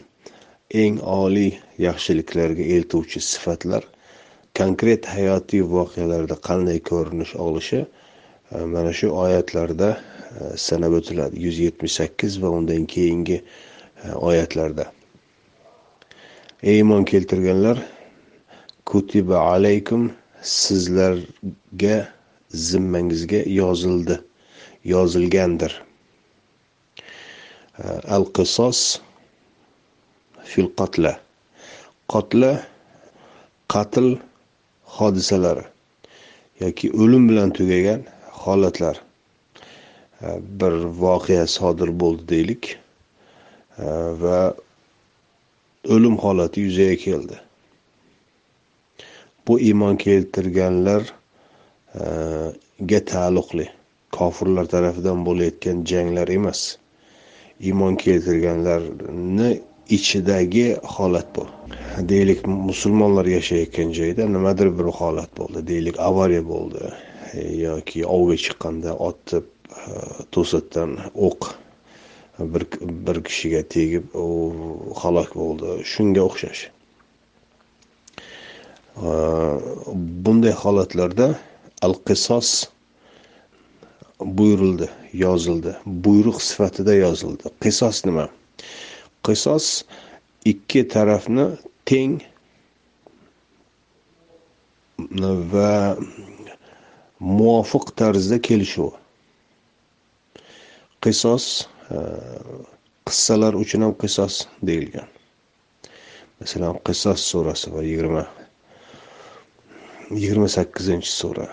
Eng 0.74 0.98
oliy 1.06 1.52
yaxshiliklarga 1.78 2.64
eltuvchi 2.76 3.20
sifatlar 3.22 3.84
konkret 4.58 5.06
hayotiy 5.06 5.62
voqealarda 5.74 6.38
qanday 6.48 6.80
ko'rinish 6.90 7.36
olishi 7.46 7.82
e, 8.52 8.58
mana 8.74 8.94
shu 9.00 9.12
oyatlarda 9.26 9.90
e, 9.94 10.58
sanab 10.58 10.98
o'tiladi. 11.00 11.42
Yuz 11.46 11.60
yetmish 11.66 12.00
sakkiz 12.00 12.42
va 12.42 12.50
undan 12.58 12.86
keyingi 12.96 13.38
e, 13.42 14.12
oyatlarda. 14.30 14.88
Ey 16.64 16.82
iymon 16.82 17.06
keltirganlar 17.06 17.82
kutiba 18.86 19.40
alaykum 19.54 20.12
sizlarga 20.42 21.98
zimmangizga 22.68 23.42
yozildi 23.62 24.20
yozilgandir. 24.86 25.82
Al 28.16 28.26
qisos 28.38 28.80
fil 30.52 30.70
qatla. 30.80 31.14
Qatla 32.14 32.52
qatl 33.74 34.08
hodisalari 34.98 35.66
yoki 36.62 36.88
o'lim 37.02 37.24
bilan 37.30 37.50
tugagan 37.58 38.02
holatlar. 38.44 38.98
E, 40.22 40.28
bir 40.60 40.74
voqea 41.04 41.48
sodir 41.48 41.90
bo'ldi 42.02 42.24
deylik. 42.34 42.64
E, 43.78 43.86
va 44.22 44.40
o'lim 45.96 46.16
holati 46.24 46.60
yuzaga 46.68 46.98
keldi. 47.06 47.38
Bu 49.48 49.54
iymon 49.60 49.96
keltirganlarga 50.06 53.00
e, 53.00 53.06
taalluqli 53.14 53.68
kofirlar 54.18 54.66
tarafidan 54.76 55.20
bo'layotgan 55.28 55.78
janglar 55.92 56.28
emas. 56.38 56.62
Iymon 57.68 57.94
keltirganlarni 58.06 59.52
ichidagi 59.90 60.78
holat 60.84 61.36
bu. 61.36 61.48
Deylik 62.10 62.48
musulmonlar 62.48 63.26
yashayotgan 63.26 63.92
joyda 63.92 64.28
nimadir 64.28 64.72
bir 64.80 64.84
holat 65.00 65.38
bo'ldi. 65.38 65.68
Deylik 65.68 66.00
avariya 66.00 66.44
bo'ldi. 66.48 66.94
E, 67.34 67.56
yoki 67.58 68.06
ovga 68.06 68.38
chiqqanda 68.46 68.96
otib 69.10 69.44
e, 69.44 69.92
to'satdan 70.32 70.98
o'q 71.28 71.50
bir 72.40 72.64
bir 73.08 73.24
kishiga 73.24 73.62
tegib 73.76 74.16
u 74.16 74.28
halok 75.02 75.36
bo'ldi. 75.36 75.80
Shunga 75.94 76.22
o'xshash. 76.30 76.62
E, 78.98 79.10
bunday 80.26 80.54
holatlarda 80.64 81.36
al 81.82 81.96
qisos 82.08 82.54
buyurildi 84.20 84.90
yozildi. 85.14 85.76
Buyruq 85.86 86.42
sifatida 86.42 86.96
yozildi. 86.96 87.44
Qisos 87.64 88.06
nima? 88.06 88.30
Qisos 89.26 89.84
ikki 90.52 90.88
tarafni 90.94 91.46
teng 91.86 92.20
va 95.54 95.98
muvofiq 97.20 97.86
tarzda 97.96 98.38
kelishuvi. 98.42 98.98
Qisos 101.04 101.46
e, 101.92 101.98
qissalar 103.08 103.54
uchun 103.64 103.82
ham 103.86 103.94
qisos 104.02 104.48
deyilgan. 104.68 105.08
Masalan 106.40 106.80
qisos 106.88 107.20
surasi 107.32 107.72
va 107.74 107.82
yigirma 107.84 108.24
yigirma 110.12 110.48
sakkizinchi 110.48 111.12
sura. 111.12 111.48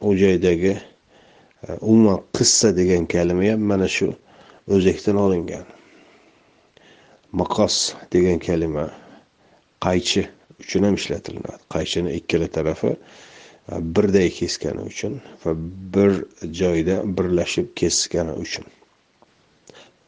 U 0.00 0.14
joydagi 0.22 0.74
e, 0.74 1.72
umuman 1.80 2.22
qissa 2.36 2.72
degan 2.76 3.06
kalima 3.06 3.52
ham 3.52 3.60
mana 3.70 3.88
shu 3.88 4.14
o'zakdan 4.68 5.16
olingan. 5.26 5.66
Maqos 7.32 7.94
degan 8.12 8.38
kalima 8.38 8.86
qaychi 9.84 10.22
uchun 10.62 10.84
ham 10.86 10.94
ishlatilinadi 11.00 11.62
qaychini 11.74 12.10
ikkala 12.20 12.48
tarafi 12.56 12.92
e, 12.92 13.74
birday 13.94 14.28
kesgani 14.38 14.82
uchun 14.90 15.12
va 15.44 15.52
bir 15.94 16.12
joyda 16.60 16.96
birlashib 17.16 17.66
kesgani 17.80 18.34
uchun. 18.44 18.64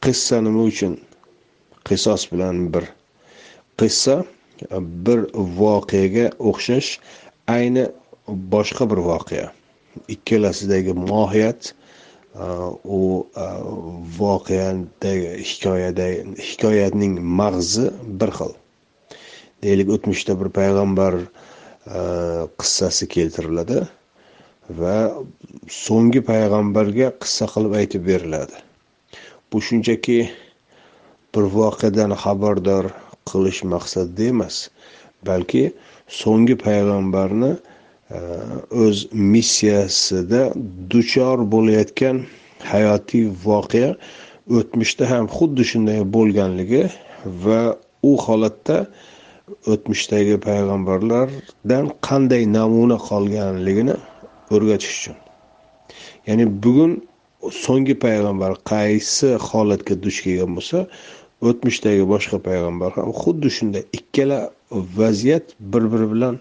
Qissa 0.04 0.40
nima 0.46 0.62
uchun? 0.72 0.94
Qisos 1.88 2.22
bilan 2.32 2.56
bir. 2.74 2.84
Qissa 3.80 4.16
e, 4.70 4.78
bir 5.06 5.20
voqeaga 5.60 6.26
o'xshash 6.50 6.90
ayni 7.56 7.84
boshqa 8.54 8.84
bir 8.90 9.00
voqea. 9.10 9.48
Ikkalasidagi 10.14 10.92
mohiyat 10.92 11.74
Э, 12.34 12.70
u 12.84 13.26
э, 13.36 13.46
voqeadagi 14.18 15.44
hikoyada 15.48 16.06
hikoyatning 16.48 17.20
mag'zi 17.22 17.90
bir 18.20 18.32
xil. 18.38 18.54
Deylik 19.62 19.92
o'tmishda 19.94 20.34
bir 20.40 20.50
payg'ambar 20.56 21.14
e, 21.22 22.00
qissasi 22.60 23.06
keltiriladi 23.14 23.84
va 24.80 24.96
so'nggi 25.76 26.20
payg'ambarga 26.30 27.12
qissa 27.22 27.48
qilib 27.52 27.76
aytib 27.80 28.04
beriladi. 28.10 28.58
Bu 29.52 29.62
shunchaki 29.68 30.18
bir 31.34 31.48
voqeadan 31.54 32.16
xabardor 32.24 32.90
qilish 33.30 33.62
maqsadida 33.74 34.28
emas 34.34 34.58
balki 35.30 35.64
so'nggi 36.20 36.58
payg'ambarni 36.66 37.52
o'z 38.10 38.98
missiyasida 39.12 40.52
duchor 40.90 41.38
bo'layotgan 41.54 42.16
hayotiy 42.72 43.24
voqea 43.46 43.90
o'tmishda 44.58 45.04
ham 45.12 45.24
xuddi 45.36 45.64
shunday 45.70 46.00
bo'lganligi 46.16 46.82
va 47.44 47.60
u 48.10 48.12
holatda 48.26 48.76
o'tmishdagi 49.72 50.36
payg'ambarlardan 50.48 51.84
qanday 52.08 52.42
namuna 52.58 52.98
qolganligini 53.08 53.96
o'rgatish 54.54 54.94
uchun. 54.98 55.16
Ya'ni 56.28 56.44
bugun 56.64 56.92
so'nggi 57.64 57.94
payg'ambar 58.06 58.52
qaysi 58.72 59.28
holatga 59.48 59.94
duch 60.04 60.18
kelgan 60.24 60.50
bo'lsa 60.56 60.78
o'tmishdagi 61.48 62.04
boshqa 62.14 62.38
payg'ambar 62.48 62.90
ham 62.96 63.10
xuddi 63.22 63.48
shunday 63.56 63.84
ikkala 63.98 64.38
vaziyat 65.00 65.46
bir 65.72 65.84
biri 65.92 66.08
bilan 66.14 66.34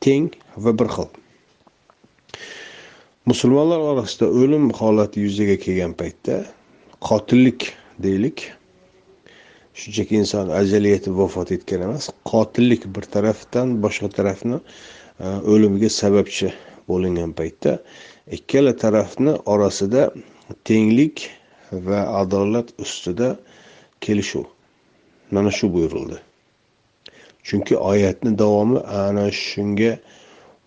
teng 0.00 0.30
va 0.56 0.72
bir 0.78 0.88
xil. 0.96 1.08
Musulmonlar 3.30 3.80
orasida 3.90 4.26
o'lim 4.40 4.70
holati 4.78 5.20
yuzaga 5.26 5.56
kelgan 5.64 5.92
paytda 6.00 6.38
qotillik 7.08 7.68
deylik. 8.04 8.46
Shunchaki 9.80 10.16
inson 10.22 10.48
ajali 10.60 10.94
yetib 10.94 11.14
vafot 11.20 11.52
etgan 11.56 11.84
emas 11.88 12.08
qotillik 12.30 12.86
bir 12.94 13.04
tarafdan 13.14 13.76
boshqa 13.84 14.08
tarafni 14.16 14.58
e, 14.58 15.26
o'limiga 15.52 15.90
sababchi 16.00 16.48
bo'lingan 16.88 17.36
paytda 17.38 17.76
ikkala 18.38 18.72
tarafni 18.84 19.36
orasida 19.54 20.08
tenglik 20.64 21.28
va 21.72 22.00
adolat 22.22 22.72
ustida 22.84 23.36
kelishuv. 24.00 24.48
Mana 25.30 25.50
shu 25.50 25.72
buyurildi. 25.74 26.18
Chunki 27.46 27.74
oyatni 27.76 28.38
davomi 28.38 28.78
ana 29.02 29.30
shunga 29.30 29.92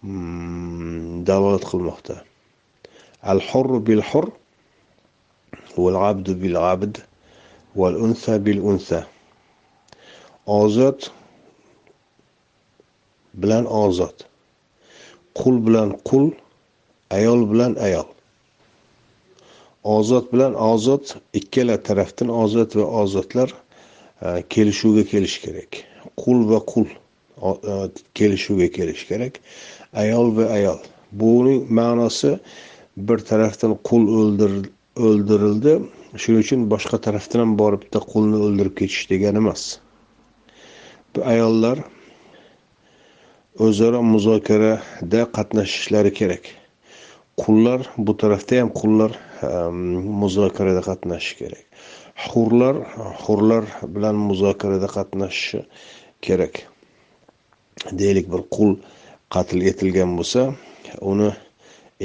hmm, 0.02 1.26
dalolat 1.28 1.64
qilmoqda. 1.72 2.16
Al 3.32 3.40
hurru 3.50 3.80
bil 3.88 4.02
hur 4.10 4.26
val 5.78 5.98
abdu 6.10 6.32
bil 6.42 6.58
abd 6.72 6.96
val 7.76 7.96
unsa 8.06 8.46
bil 8.46 8.60
unsa 8.72 9.06
ozod 10.46 11.00
bilan 13.34 13.66
ozod. 13.66 14.18
Qul 15.40 15.56
bilan 15.66 15.90
qul 16.08 16.26
ayol 17.10 17.42
bilan 17.52 17.76
ayol. 17.88 18.10
Ozod 19.84 20.32
bilan 20.34 20.54
ozod 20.56 21.16
ikkala 21.34 21.76
tarafdan 21.88 22.30
ozod 22.30 22.76
va 22.78 22.86
ozodlar 23.02 23.50
kelishuvga 24.50 25.04
kelish 25.12 25.38
kerak. 25.46 25.84
Qul 26.20 26.46
va 26.52 26.60
qul 26.72 26.88
e, 26.90 27.90
kelishuvga 28.18 28.70
kelish 28.78 29.08
kerak. 29.10 29.40
Ayol 29.94 30.36
va 30.38 30.50
ayol. 30.58 30.80
Buning 31.12 31.66
ma'nosi 31.70 32.38
bir 32.98 33.20
tarafdan 33.30 33.78
qul 33.88 34.04
o'ldirildi 34.16 35.74
shuning 36.22 36.42
uchun 36.46 36.68
boshqa 36.74 36.98
tarafdan 37.06 37.44
ham 37.44 37.54
boribda 37.62 38.00
qulni 38.12 38.38
o'ldirib 38.46 38.76
ketish 38.80 39.10
degani 39.12 39.42
emas. 39.44 39.64
Bu 41.14 41.26
ayollar 41.34 41.78
o'zaro 43.66 44.02
muzokarada 44.14 45.22
qatnashishlari 45.38 46.12
kerak. 46.20 46.44
Qullar 47.42 47.80
bu 47.98 48.14
tarafda 48.22 48.62
ham 48.62 48.70
qullar 48.80 49.12
ehm, 49.50 49.78
muzokarada 50.22 50.82
qatnashishi 50.90 51.36
kerak. 51.42 51.66
Hurlar 52.16 52.76
hurlar 53.24 53.64
bilan 53.96 54.16
muzokarada 54.16 54.88
qatnashishi 54.96 55.66
kerak. 56.22 56.54
Deylik 58.00 58.26
bir 58.34 58.42
qul 58.56 58.72
qatl 59.34 59.60
etilgan 59.72 60.12
bo'lsa 60.20 60.42
uni 61.12 61.32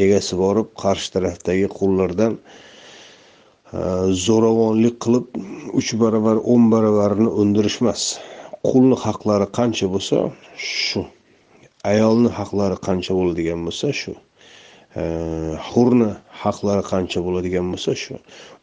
egasi 0.04 0.38
borib 0.42 0.68
qarshi 0.82 1.12
tarafdagi 1.14 1.68
qullardan 1.78 2.38
e, 2.38 3.80
zo'ravonlik 4.26 4.96
qilib 5.04 5.26
uch 5.80 5.90
barobar 6.02 6.36
o'n 6.52 6.70
baravarini 6.74 7.30
undirish 7.42 7.78
emas 7.82 8.02
qulni 8.68 8.96
haqlari 9.04 9.46
qancha 9.58 9.86
bo'lsa 9.94 10.18
shu. 10.56 11.02
Ayolni 11.92 12.30
haqlari 12.38 12.76
qancha 12.86 13.12
bo'ladigan 13.18 13.60
bo'lsa 13.66 13.92
shu. 14.00 14.14
E, 15.00 15.02
Hurni 15.68 16.10
haqlari 16.42 16.84
qancha 16.92 17.20
bo'ladigan 17.26 17.66
bo'lsa 17.72 17.92
shu. 18.02 18.14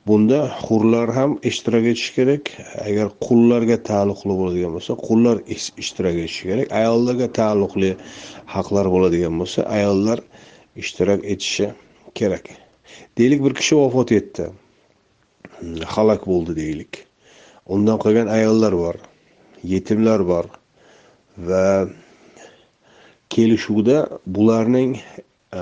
Bunda 0.07 0.39
hurlar 0.65 1.09
ham 1.17 1.31
ishtirok 1.49 1.85
etishi 1.91 2.11
kerak. 2.17 2.43
Agar 2.87 3.07
qullarga 3.25 3.77
taalluqli 3.89 4.33
bo'ladigan 4.41 4.71
bo'lsa 4.77 4.93
qullar 5.07 5.37
ishtirok 5.81 6.17
etishi 6.25 6.43
kerak. 6.49 6.67
Ayollarga 6.81 7.27
taalluqli 7.39 7.91
haqlar 8.55 8.85
bo'ladigan 8.95 9.33
bo'lsa 9.41 9.59
ayollar 9.77 10.19
ishtirok 10.81 11.21
etishi 11.33 11.67
kerak. 12.19 12.45
Deylik 13.17 13.43
bir 13.45 13.53
kishi 13.59 13.75
vafot 13.83 14.11
etdi. 14.19 14.45
Halok 15.95 16.21
bo'ldi 16.31 16.53
deylik. 16.61 16.93
Undan 17.73 17.97
qolgan 18.03 18.27
ayollar 18.37 18.73
bor 18.83 18.95
yetimlar 19.73 20.21
bor 20.31 20.45
va 21.49 21.87
kelishuvda 23.33 23.97
bularning 24.35 24.91
e, 25.59 25.61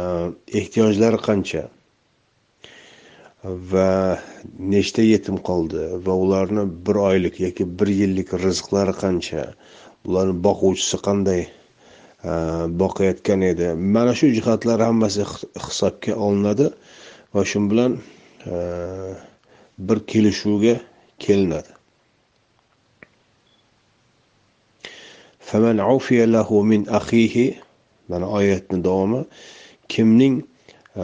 ehtiyojlari 0.60 1.20
qancha? 1.28 1.64
Va 3.44 4.18
nechta 4.60 5.04
yetim 5.04 5.38
qoldi 5.44 6.00
va 6.06 6.14
ularni 6.16 6.64
bir 6.88 6.96
oylik 6.96 7.40
yoki 7.44 7.66
bir 7.80 7.88
yillik 7.88 8.32
rizqlari 8.34 8.96
qancha? 8.96 9.54
Ularni 10.08 10.36
boquvchisi 10.48 10.98
qanday 11.04 11.42
e, 11.44 12.32
boqayotgan 12.82 13.42
edi? 13.52 13.74
Mana 13.76 14.16
shu 14.16 14.32
jihatlar 14.38 14.80
hammasi 14.80 15.26
hisobga 15.68 16.16
olinadi 16.16 16.70
va 17.36 17.44
shu 17.44 17.60
bilan 17.72 18.00
e, 18.48 18.56
bir 19.78 20.00
kelishuvga 20.12 20.80
kelinadi. 21.20 21.74
Mana 28.08 28.30
oyatni 28.30 28.84
davomi 28.84 29.26
kimning 29.90 30.44
e, 30.96 31.04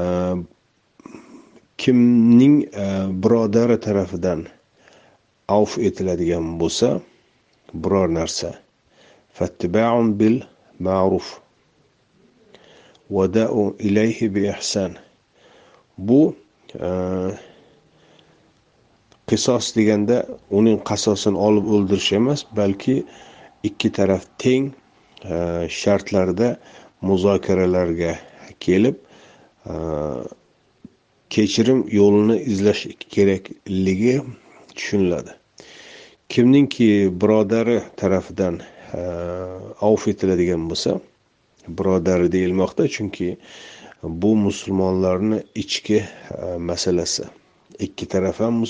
kimning 1.82 2.56
e, 2.64 2.86
birodari 3.24 3.78
tarafidan 3.86 4.46
avf 5.58 5.78
etiladigan 5.88 6.46
bo'lsa 6.62 6.90
biror 7.74 8.10
narsa. 8.20 8.54
Fattibaun 9.38 10.14
bil 10.20 10.42
ma'ruf. 10.80 11.28
Vadau 13.10 13.76
ilayhi 13.80 14.28
bi 14.36 14.48
ihsan. 14.54 14.98
Bu 15.98 16.36
e, 16.76 16.90
qisos 19.30 19.72
deganda 19.78 20.18
uning 20.60 20.80
qasosini 20.90 21.38
olib 21.48 21.66
o'ldirish 21.76 22.12
emas 22.20 22.46
balki 22.60 22.98
ikki 23.70 23.90
taraf 23.98 24.24
teng 24.42 24.72
e, 25.24 25.36
shartlarda 25.80 26.50
muzokaralarga 27.10 28.14
kelib 28.66 28.96
e, 29.66 29.74
kechirim 31.30 31.86
yo'lini 31.92 32.38
izlash 32.52 32.88
kerakligi 33.14 34.22
tushuniladi. 34.76 35.32
Kimningki 36.30 36.90
birodari 37.22 37.80
tarafidan 37.98 38.62
avf 39.88 40.08
etiladigan 40.08 40.68
bo'lsa 40.70 41.00
birodari 41.80 42.32
deyilmoqda 42.32 42.88
chunki 42.96 43.38
bu 44.04 44.36
musulmonlarni 44.36 45.44
ichki 45.56 46.04
masalasi. 46.60 47.24
Ikki 47.80 48.06
taraf 48.06 48.40
ham 48.40 48.64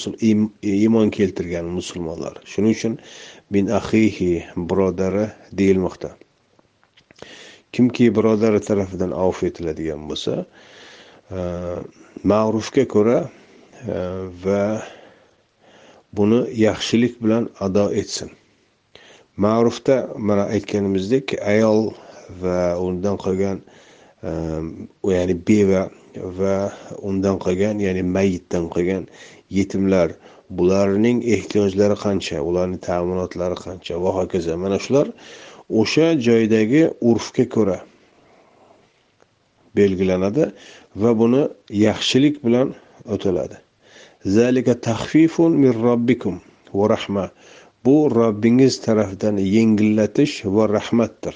iymon 0.61 1.09
keltirgan 1.09 1.65
musulmonlar. 1.65 2.33
Shuning 2.45 2.75
uchun 2.77 2.97
bin 3.51 3.67
ahihi 3.67 4.45
birodari 4.55 5.27
deyilmoqda. 5.51 6.15
Kimki 7.73 8.15
birodari 8.15 8.59
tarafidan 8.61 9.11
avf 9.11 9.43
etiladigan 9.43 10.09
bo'lsa 10.09 10.45
ma'rufga 11.29 12.87
ko'ra 12.93 13.19
va 14.43 14.63
buni 16.13 16.39
yaxshilik 16.65 17.21
bilan 17.23 17.49
ado 17.59 17.85
etsin 18.01 18.29
ma'rufda 19.37 19.95
mana 20.17 20.43
aytganimizdek 20.55 21.37
ayol 21.53 21.93
va 22.41 22.59
undan 22.87 23.17
qolgan 23.25 23.61
ya'ni 25.13 25.35
beva 25.47 25.83
va 26.39 26.55
undan 27.09 27.37
qolgan 27.45 27.79
ya'ni 27.85 28.03
mayitdan 28.03 28.65
qolgan 28.73 29.03
yetimlar 29.57 30.09
bularning 30.49 31.21
ehtiyojlari 31.35 31.95
qancha 32.05 32.41
ularni 32.49 32.79
ta'minotlari 32.87 33.57
qancha 33.65 34.01
va 34.03 34.11
hokazo 34.19 34.57
mana 34.63 34.77
shular 34.85 35.07
o'sha 35.81 36.07
joydagi 36.27 36.81
urfga 37.09 37.45
ko'ra 37.55 37.77
belgilanadi 39.79 40.43
va 41.01 41.11
buni 41.21 41.43
yaxshilik 41.85 42.35
bilan 42.45 42.67
o'taladi 43.13 43.57
zalika 44.25 44.73
tahfifun 44.81 45.51
min 45.51 45.73
robbikum 45.73 46.41
va 46.73 46.89
rahma. 46.89 47.31
Bu 47.85 48.09
robbingiz 48.15 48.81
tarafidan 48.81 49.37
yengillatish 49.37 50.45
va 50.45 50.67
rahmatdir. 50.67 51.35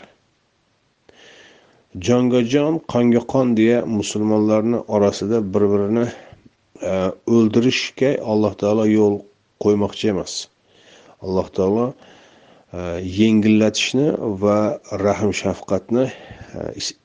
Jonga 2.05 2.41
jon 2.53 2.79
qonga 2.91 3.21
qon 3.33 3.55
deya 3.57 3.85
musulmonlarni 3.85 4.79
orasida 4.95 5.37
bir 5.53 5.63
birini 5.71 6.05
e, 6.81 7.11
o'ldirishga 7.35 8.09
alloh 8.31 8.53
taolo 8.61 8.85
yo'l 8.97 9.15
qo'ymoqchi 9.63 10.09
emas. 10.13 10.33
Alloh 11.25 11.47
taolo 11.57 11.85
e, 12.73 12.79
yengillatishni 13.19 14.07
va 14.43 14.57
rahm 15.05 15.31
shafqatni 15.41 16.05
e, 16.09 16.59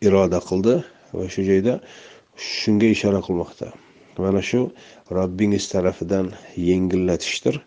iroda 0.07 0.41
qildi 0.49 0.75
va 1.17 1.25
shu 1.33 1.43
joyda 1.51 1.75
shunga 2.39 2.87
ishora 2.87 3.21
qilmoqda. 3.27 3.73
Mana 4.19 4.43
shu 4.43 4.71
robbingiz 5.11 5.69
tarafidan 5.73 6.33
yengillatishdir 6.57 7.61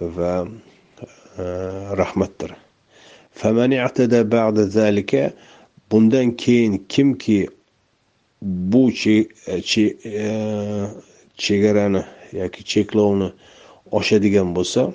va 0.00 0.46
e, 1.38 1.44
rahmatdir. 2.00 2.50
Bundan 5.90 6.36
keyin 6.36 6.86
kimki 6.88 7.48
bu 8.42 8.90
e, 8.90 9.26
chegarani 11.36 12.02
yoki 12.32 12.64
cheklovni 12.64 13.32
oshadigan 13.90 14.54
bo'lsa 14.56 14.92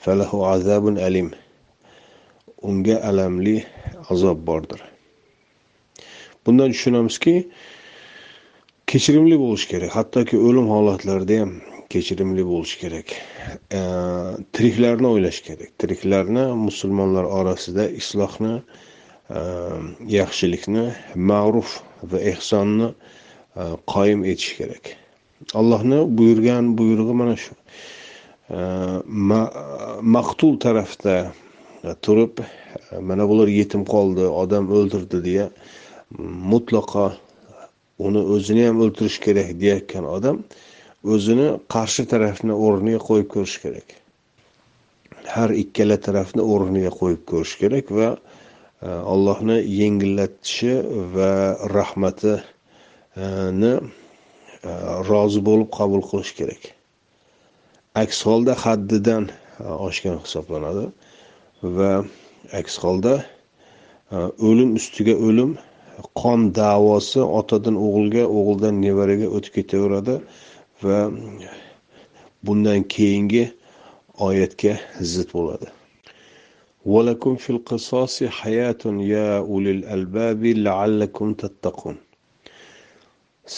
falahu 0.00 0.46
azabun 0.46 0.96
alim 0.96 1.30
unga 2.62 2.96
alamli 3.08 3.64
azob 4.10 4.46
bordir. 4.46 4.89
Bundan 6.46 6.72
tushunamizki 6.74 7.34
kechirimli 8.90 9.36
bo'lish 9.38 9.66
kerak. 9.70 9.90
Hattoki 9.96 10.38
o'lim 10.38 10.68
holatlarida 10.74 11.40
ham 11.42 11.52
kechirimli 11.92 12.44
bo'lish 12.46 12.76
kerak. 12.82 13.14
Tiriklarni 14.56 15.08
o'ylash 15.14 15.40
kerak. 15.48 15.70
Tiriklarni 15.82 16.44
musulmonlar 16.66 17.24
orasida 17.40 17.88
islohni 18.02 18.54
e, 18.58 19.40
yaxshilikni 20.16 20.86
ma'ruf 21.30 21.76
va 22.12 22.22
ehsonni 22.32 22.88
e, 22.90 23.62
qoyim 23.94 24.24
etish 24.32 24.56
kerak. 24.60 24.94
Allohni 25.54 26.00
buyurgan 26.18 26.74
buyrug'i 26.78 27.16
mana 27.22 27.36
shu. 27.44 27.54
E, 28.50 28.60
maqtul 30.16 30.58
tarafda 30.66 31.16
turib 32.06 32.42
mana 33.00 33.28
bular 33.28 33.48
yetim 33.48 33.84
qoldi 33.94 34.26
odam 34.42 34.68
o'ldirdi 34.76 35.22
deya 35.24 35.46
mutlaqo 36.18 37.12
uni 38.06 38.20
o'zini 38.34 38.66
ham 38.66 38.80
o'ltirish 38.84 39.18
kerak 39.24 39.54
deyayotgan 39.60 40.04
odam 40.16 40.42
o'zini 41.14 41.48
qarshi 41.74 42.04
tarafni 42.12 42.54
o'rniga 42.66 43.00
qo'yib 43.08 43.28
ko'rish 43.34 43.58
kerak. 43.64 43.88
Har 45.34 45.50
ikkala 45.62 45.96
tarafni 46.06 46.42
o'rniga 46.54 46.92
qo'yib 47.00 47.22
ko'rish 47.30 47.54
kerak 47.62 47.92
va 47.98 48.08
e, 48.16 48.18
allohni 49.12 49.58
yengillatishi 49.80 50.74
va 51.14 51.32
rahmatini 51.76 53.72
e, 53.76 54.70
rozi 55.10 55.40
bo'lib 55.48 55.70
qabul 55.78 56.02
qilish 56.10 56.34
kerak. 56.40 56.62
Aks 58.02 58.18
holda 58.26 58.54
haddidan 58.64 59.30
e, 59.30 59.64
oshgan 59.88 60.18
hisoblanadi 60.24 60.86
va 61.78 61.92
aks 62.60 62.74
holda 62.82 63.14
o'lim 64.48 64.74
ustiga 64.80 65.14
o'lim 65.14 65.50
qon 66.20 66.40
davosi 66.54 67.20
otadan 67.40 67.76
o'g'ilga 67.86 68.24
o'g'ildan 68.38 68.80
nevaraga 68.84 69.26
o'tib 69.36 69.52
ketaveradi 69.58 70.14
va 70.82 70.98
bundan 72.46 72.82
keyingi 72.94 73.44
oyatga 74.28 74.74
zid 75.12 75.28
bo'ladi. 75.36 75.68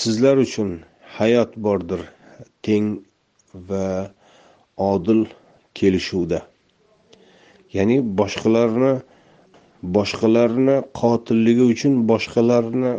Sizlar 0.01 0.37
uchun 0.47 0.71
hayot 1.19 1.57
bordir 1.57 2.01
teng 2.67 2.87
va 3.69 4.11
odil 4.77 5.21
kelishuvda. 5.79 6.41
Ya'ni 7.77 7.97
boshqalarni 8.19 8.93
boshqalarni 9.83 10.77
qotilligi 11.01 11.65
uchun 11.75 11.95
boshqalarni 12.11 12.93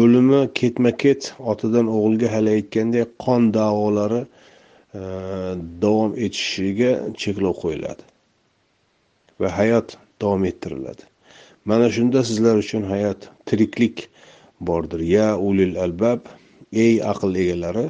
o'limi 0.00 0.40
ketma 0.60 0.90
ket 1.02 1.34
otadan 1.52 1.86
o'g'ilga 1.96 2.28
hali 2.34 2.50
aytgandek 2.58 3.08
qon 3.24 3.50
da'volari 3.56 4.22
e, 4.22 5.02
davom 5.84 6.12
etishiga 6.26 6.92
cheklov 7.20 7.54
qo'yiladi 7.62 8.04
va 9.40 9.48
hayot 9.58 9.96
davom 10.20 10.44
ettiriladi. 10.50 11.04
Mana 11.64 11.90
shunda 11.96 12.24
sizlar 12.24 12.56
uchun 12.64 12.82
hayot 12.92 13.30
tiriklik 13.46 14.08
bordir. 14.60 15.00
Ya 15.16 15.28
ulil 15.48 15.76
albab 15.84 16.20
ey 16.72 16.94
aql 17.12 17.36
egalari 17.44 17.86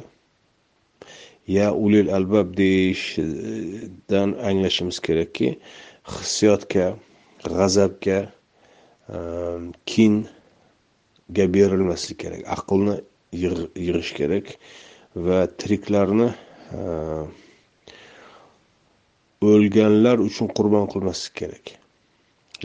ya 1.47 1.73
ulil 1.73 2.09
albab 2.17 2.57
deyishdan 2.57 4.29
anglashimiz 4.49 4.99
kerakki 4.99 5.57
hissiyotga 6.13 6.95
g'azabga 7.49 8.19
e, 9.09 9.17
kinga 9.85 11.45
berilmaslik 11.55 12.19
kerak 12.23 12.41
aqlni 12.55 12.95
yig'ish 13.43 14.13
kerak 14.19 14.57
va 15.15 15.39
tiriklarni 15.59 16.29
e, 16.77 16.81
o'lganlar 19.51 20.17
uchun 20.27 20.47
qurbon 20.57 20.87
qilmaslik 20.93 21.33
kerak. 21.41 21.65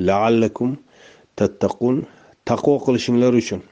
Laallakum 0.09 0.77
tattaqun 1.39 2.05
taqvo 2.49 2.75
qilishinglar 2.87 3.33
uchun. 3.43 3.63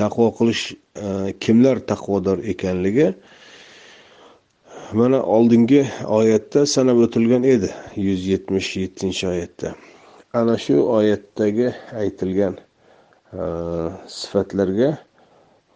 Taqvo 0.00 0.26
qilish 0.38 0.64
e, 1.04 1.08
kimlar 1.42 1.76
taqvodor 1.90 2.38
ekanligi 2.52 3.12
mana 4.92 5.22
oldingi 5.22 5.86
oyatda 6.08 6.66
sanab 6.66 6.98
o'tilgan 7.04 7.42
edi 7.44 7.68
yuz 7.96 8.26
yetmish 8.26 8.76
yettinchi 8.76 9.28
oyatda. 9.28 9.74
Ana 10.32 10.56
shu 10.58 10.80
oyatdagi 10.80 11.74
aytilgan 11.92 12.56
e, 13.32 13.40
sifatlarga 14.08 14.98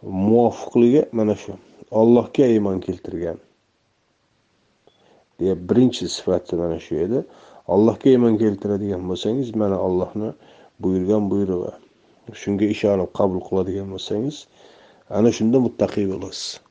muvofiqligi 0.03 1.05
mana 1.13 1.37
shu. 1.37 1.53
Ollohga 1.91 2.47
iymon 2.47 2.81
keltirgan 2.81 3.39
deya 5.41 5.55
birinchi 5.69 6.09
sifati 6.09 6.57
mana 6.57 6.81
shu 6.81 6.95
edi. 6.95 7.25
Allohga 7.69 8.11
iymon 8.11 8.41
keltiradigan 8.41 9.09
bo'lsangiz 9.09 9.55
mana 9.55 9.77
allohni 9.77 10.33
buyurgan 10.81 11.31
buyrug'i. 11.31 11.73
Shunga 12.33 12.65
ishonib 12.65 13.13
qabul 13.19 13.45
qiladigan 13.49 13.93
bo'lsangiz 13.95 14.47
ana 15.11 15.33
shunda 15.33 15.61
muttaqiy 15.67 16.09
bo'lasiz. 16.13 16.62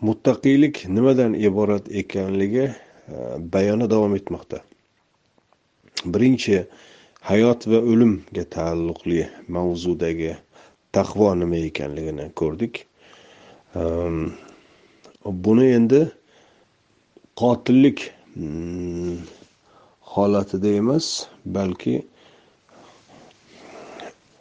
Muttaqiylik 0.00 0.88
nimadan 0.88 1.34
iborat 1.34 1.90
ekanligi 1.92 2.66
e, 2.68 2.74
bayoni 3.52 3.90
davom 3.90 4.14
etmoqda. 4.16 4.62
Birinchi 6.04 6.64
hayot 7.30 7.66
va 7.70 7.78
o'limga 7.92 8.44
taalluqli 8.56 9.26
mavzudagi 9.48 10.36
taqvo 10.96 11.34
nima 11.40 11.58
ekanligini 11.70 12.30
ko'rdik. 12.40 12.86
E, 13.76 13.82
buni 15.44 15.66
endi 15.76 16.00
qotillik 17.36 17.98
mm, 18.36 19.18
holatida 20.14 20.68
emas 20.80 21.28
balki 21.44 22.00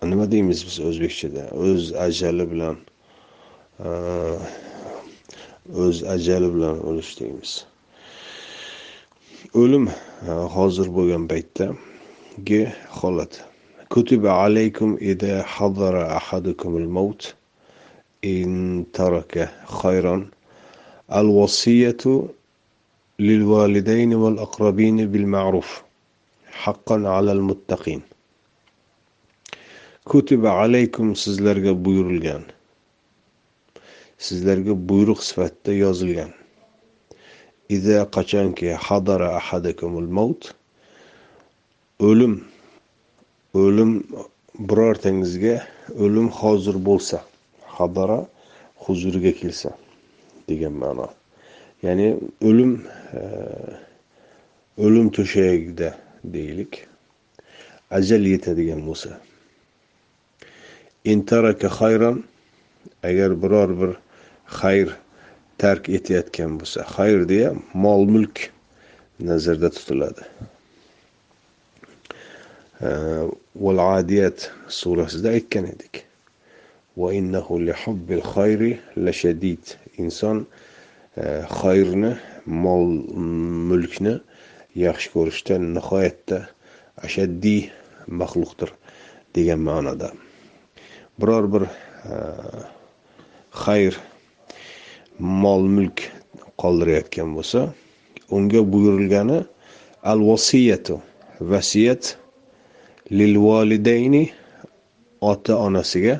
nima 0.03 0.31
deymiz 0.31 0.63
biz 0.67 0.79
o'zbekchada 0.87 1.43
o'z 1.51 1.93
ajali 2.07 2.45
bilan 2.51 2.77
e, 3.83 3.87
o'z 5.73 6.03
ajali 6.03 6.49
bilan 6.55 6.77
o'lishligimiz 6.87 7.51
o'lim 9.53 9.85
hozir 10.55 10.87
bo'lgan 10.97 11.27
paytdagi 11.31 12.61
holat. 12.99 13.33
Kutiba 13.89 14.31
alaykum 14.45 14.97
ida 15.01 15.43
hadara 15.55 16.03
ahadukum 16.19 16.77
al 16.81 16.89
maut. 16.97 17.33
In 18.21 18.85
taraka 18.93 19.49
khayran. 19.79 20.21
Al 21.09 21.27
wasiyatu 21.39 22.29
lil 23.19 23.43
validayni 23.51 24.15
wal 24.23 24.37
aqrabin 24.45 24.97
bil 25.13 25.25
ma'ruf. 25.25 25.69
Haqqan 26.63 27.05
al-muttaqin. 27.05 28.01
kutiba 30.09 30.49
alaykum 30.63 31.15
sizlarga 31.15 31.85
buyurilgan. 31.85 32.43
Sizlarga 34.19 34.73
buyruq 34.89 35.23
sifatida 35.23 35.73
yozilgan. 35.73 36.31
Ida 37.69 37.97
qachonki 38.15 38.73
hadara 38.87 39.29
ahadakumul 39.39 40.09
maut 40.17 40.41
o'lim 41.99 42.33
o'lim 43.53 43.91
birortangizga 44.69 45.55
o'lim 46.03 46.27
hozir 46.39 46.75
bo'lsa 46.87 47.17
hadara 47.77 48.19
huzuriga 48.83 49.33
kelsa 49.41 49.69
degan 50.49 50.73
ma'no. 50.83 51.07
Ya'ni 51.85 52.07
o'lim 52.47 52.71
e, 53.19 53.21
o'lim 54.85 55.07
to'shagida 55.15 55.89
deylik. 56.35 56.71
Ajal 57.97 58.23
yetadigan 58.33 58.81
bo'lsa. 58.87 59.09
Intaraka 61.13 61.67
hayron 61.79 62.17
agar 63.03 63.31
biror 63.41 63.69
bir 63.81 63.91
xayr 64.57 64.93
tark 65.61 65.89
etayotgan 65.89 66.57
bo'lsa 66.59 66.85
xayr 66.95 67.25
deya 67.29 67.51
mol 67.73 68.05
mulk 68.07 68.49
nazarda 69.19 69.69
tutiladi. 69.75 70.23
Val 73.55 73.81
adiyat 73.99 74.49
surasida 74.67 75.35
aytgan 75.35 75.67
edik. 75.73 76.05
Innahu 76.99 77.59
li 77.63 78.71
lashadid 78.95 79.75
inson 79.97 80.45
e, 81.15 81.43
xayrni 81.47 82.11
mol 82.45 82.87
mulkni 83.69 84.19
yaxshi 84.75 85.11
ko'rishda 85.13 85.59
nihoyatda 85.59 86.39
ashaddiy 87.05 87.69
maxluqdir 88.07 88.73
degan 89.35 89.63
ma'noda. 89.63 90.11
Biror 91.19 91.47
bir 91.53 91.63
e, 91.67 92.15
xayr 93.63 93.95
mol 95.19 95.67
mulk 95.75 96.07
qoldirayotgan 96.61 97.35
bo'lsa 97.37 97.69
unga 98.31 98.61
buyurilgani 98.73 99.43
al 100.11 100.19
vasiyatu 100.31 101.01
vasiyat 101.51 102.17
lil 103.11 103.35
volidayni 103.37 104.23
ota 105.21 105.57
onasiga 105.67 106.19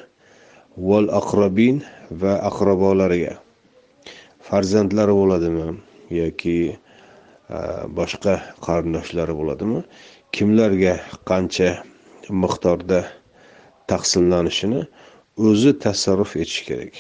val 0.78 1.08
aqrabin 1.22 1.84
va 2.22 2.34
aqrabolariga 2.50 3.34
farzandlari 4.48 5.14
bo'ladimi 5.22 5.68
yoki 6.22 6.56
e, 6.74 7.58
boshqa 7.98 8.34
qarindoshlari 8.66 9.34
bo'ladimi? 9.40 9.84
Kimlarga 10.36 10.96
qancha 11.30 11.70
miqdorda 12.44 13.00
taqsimlanishini 13.92 14.82
o'zi 15.50 15.72
tasarruf 15.86 16.36
etishi 16.42 16.66
kerak? 16.70 16.94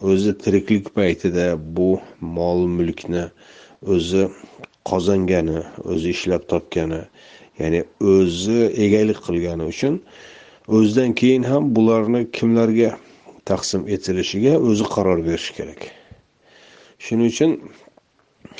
O'zi 0.00 0.32
tiriklik 0.38 0.94
paytida 0.94 1.46
bu 1.76 2.00
mol 2.20 2.66
mulkni 2.76 3.24
o'zi 3.94 4.28
qozongani 4.90 5.60
o'zi 5.84 6.08
ishlab 6.16 6.42
topgani 6.52 7.02
ya'ni 7.58 7.84
o'zi 8.14 8.60
egalik 8.86 9.18
qilgani 9.26 9.64
uchun 9.72 10.00
o'zidan 10.68 11.12
keyin 11.20 11.42
ham 11.42 11.74
bularni 11.76 12.30
kimlarga 12.36 12.90
taqsim 13.50 13.88
etilishiga 13.94 14.54
o'zi 14.68 14.84
qaror 14.94 15.18
berishi 15.26 15.52
kerak. 15.58 15.80
Shuning 17.04 17.28
uchun 17.32 17.50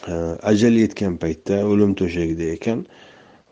e, 0.09 0.15
ajali 0.51 0.85
yetgan 0.85 1.17
paytda 1.23 1.63
o'lim 1.71 1.95
to'shagida 2.01 2.51
ekan 2.57 2.87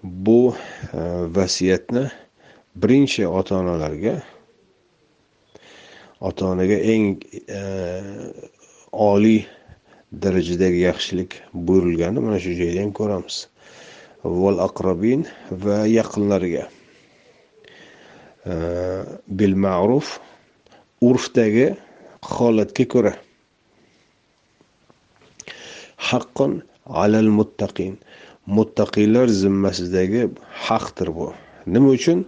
bu 0.03 0.41
e, 0.53 1.01
vasiyatni 1.37 2.05
birinchi 2.77 3.27
ota 3.29 3.57
onalarga 3.63 4.15
ota 6.23 6.47
onaga 6.55 6.79
eng 6.95 7.19
e, 7.49 7.61
oliy 8.93 9.43
darajadagi 10.25 10.85
yaxshilik 10.87 11.35
buyurilgani 11.55 12.23
mana 12.25 12.39
shu 12.45 12.55
joyda 12.61 12.85
ham 12.85 12.93
ko'ramiz. 12.99 13.37
Val 14.25 14.59
aqrabin 14.69 15.27
va 15.65 15.83
yaqinlarga 15.99 16.65
e, 18.47 18.55
bil 19.39 19.55
ma'ruf 19.65 20.19
urfdagi 21.09 21.69
holatga 22.37 22.87
ko'ra. 22.95 23.15
Haqqon 26.11 26.61
alal 27.05 27.31
muttaqin. 27.39 27.99
Muttaqiylar 28.47 29.29
zimmasidagi 29.43 30.23
haqdir 30.67 31.09
bu. 31.17 31.33
Nima 31.67 31.89
uchun? 31.97 32.25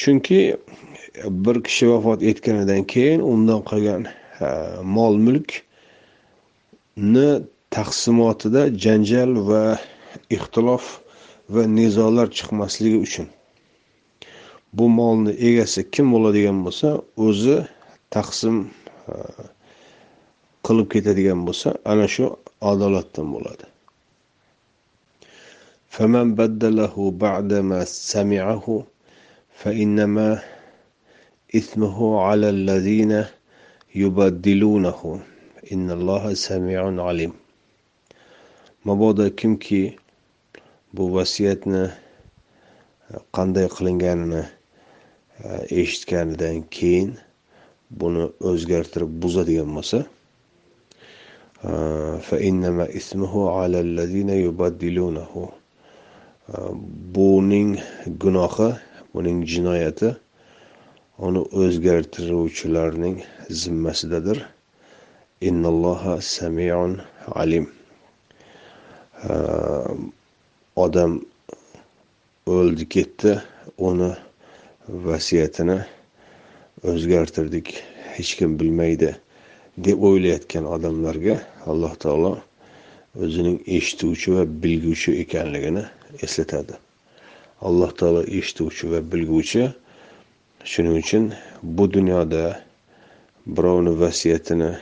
Chunki 0.00 0.56
bir 1.45 1.57
kishi 1.67 1.85
vafot 1.91 2.19
etganidan 2.31 2.83
keyin 2.93 3.19
undan 3.33 3.61
qolgan 3.69 4.01
mol 4.95 5.15
mulkni 5.25 7.27
taqsimotida 7.75 8.61
janjal 8.83 9.31
va 9.49 9.63
ixtilof 10.35 10.85
va 11.53 11.63
nizolar 11.77 12.27
chiqmasligi 12.37 12.99
uchun 13.07 13.27
bu 14.77 14.85
molni 14.99 15.33
egasi 15.49 15.81
kim 15.93 16.07
bo'ladigan 16.13 16.57
bo'lsa 16.65 16.89
o'zi 17.25 17.57
taqsim 18.15 18.55
qilib 20.65 20.87
ketadigan 20.93 21.39
bo'lsa 21.47 21.69
ana 21.91 22.07
shu 22.15 22.25
adolatdan 22.71 23.27
bo'ladi 23.35 23.65
فمن 25.95 26.27
بدله 26.39 26.95
بعدما 27.25 27.79
سمعه 28.13 28.65
فإنما 29.59 30.29
إثمه 31.55 31.97
على 32.21 32.49
الذين 32.49 33.25
يبدلونه 33.95 35.19
إن 35.73 35.91
الله 35.91 36.23
سميع 36.33 36.81
عليم 37.07 37.33
mabodo 38.85 39.29
kimki 39.35 39.95
bu 40.93 41.13
vasiyatni 41.15 41.83
qanday 43.35 43.67
qilinganini 43.75 44.41
eshitganidan 45.81 46.57
keyin 46.75 47.11
buni 47.99 48.23
o'zgartirib 48.51 49.11
buzadigan 49.21 49.69
bo'lsa 49.77 49.99
buning 57.15 57.71
gunohi 58.23 58.69
buning 59.13 59.37
jinoyati 59.51 60.09
uni 61.18 61.38
o'zgartiruvchilarning 61.38 63.22
zimmasidadir. 63.50 64.46
Innalloha 65.40 66.20
samiun 66.20 67.00
alim. 67.32 67.70
Odam 70.76 71.20
o'ldi 72.46 72.88
ketdi 72.88 73.32
uni 73.78 74.10
vasiyatini 74.88 75.78
o'zgartirdik 76.92 77.72
hech 78.16 78.32
kim 78.38 78.58
bilmaydi 78.60 79.16
deb 79.86 80.02
o'ylayotgan 80.08 80.68
odamlarga 80.74 81.36
alloh 81.66 81.94
taolo 82.04 82.32
o'zining 83.22 83.58
eshituvchi 83.78 84.36
va 84.36 84.44
bilguvchi 84.62 85.16
ekanligini 85.24 85.84
eslatadi. 86.22 86.76
Alloh 87.66 87.90
taolo 88.00 88.22
eshituvchi 88.38 88.92
va 88.92 89.00
bilguvchi 89.12 89.64
shuning 90.66 90.96
uchun 91.02 91.24
bu 91.62 91.84
dunyoda 91.92 92.44
birovni 93.46 93.92
vasiyatini 94.00 94.72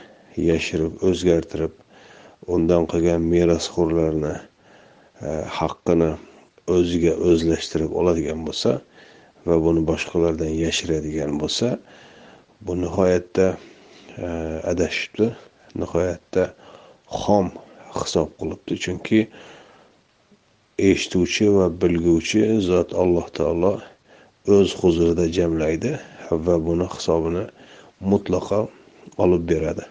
yashirib 0.49 1.03
o'zgartirib 1.09 1.73
undan 2.55 2.87
qolgan 2.91 3.21
merosxo'rlarni 3.33 4.33
e, 5.27 5.29
haqqini 5.57 6.09
o'ziga 6.75 7.13
o'zlashtirib 7.29 7.93
oladigan 7.99 8.41
bo'lsa 8.47 8.71
va 9.47 9.55
buni 9.65 9.85
boshqalardan 9.91 10.51
yashiradigan 10.65 11.37
bo'lsa 11.41 11.67
bu 12.65 12.73
nihoyatda 12.83 13.47
e, 14.25 14.27
adashibdi 14.71 15.27
nihoyatda 15.81 16.43
xom 17.21 17.51
hisob 17.99 18.29
qilibdi. 18.39 18.73
Chunki 18.83 19.19
eshituvchi 20.89 21.51
va 21.57 21.67
bilguvchi 21.81 22.41
zot 22.69 22.89
alloh 23.03 23.27
taolo 23.37 23.73
o'z 24.56 24.68
huzurida 24.80 25.24
jamlaydi 25.36 25.92
va 26.46 26.54
buni 26.66 26.86
hisobini 26.94 27.44
mutlaqo 28.12 28.60
olib 29.24 29.44
beradi 29.52 29.86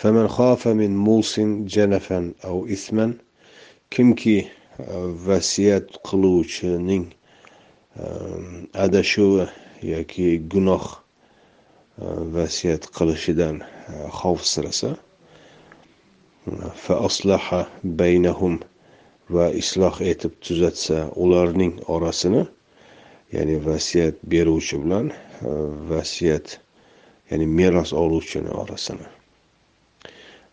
فمن 0.00 0.28
خاف 0.28 0.68
من 0.68 0.96
موص 0.96 1.40
جنفا 1.74 2.32
أو 2.44 2.66
إثما 2.66 3.06
kimki 3.90 4.46
vasiyat 5.26 5.86
qiluvchining 6.06 7.06
adashuvi 8.84 9.46
yoki 9.82 10.28
gunoh 10.52 10.84
vasiyat 12.34 12.86
qilishidan 12.96 13.56
xavfsirasa 14.18 14.90
fa 16.84 16.94
aslaha 17.08 17.60
baynahum 17.84 18.54
va 19.29 19.49
isloh 19.61 20.01
etib 20.01 20.33
tuzatsa 20.41 21.09
ularning 21.15 21.73
orasini 21.95 22.43
ya'ni 23.33 23.57
vasiyat 23.65 24.15
beruvchi 24.31 24.77
bilan 24.83 25.09
e, 25.09 25.15
vasiyat 25.89 26.59
ya'ni 27.31 27.47
meros 27.47 27.93
oluvchini 27.93 28.49
orasini. 28.49 29.07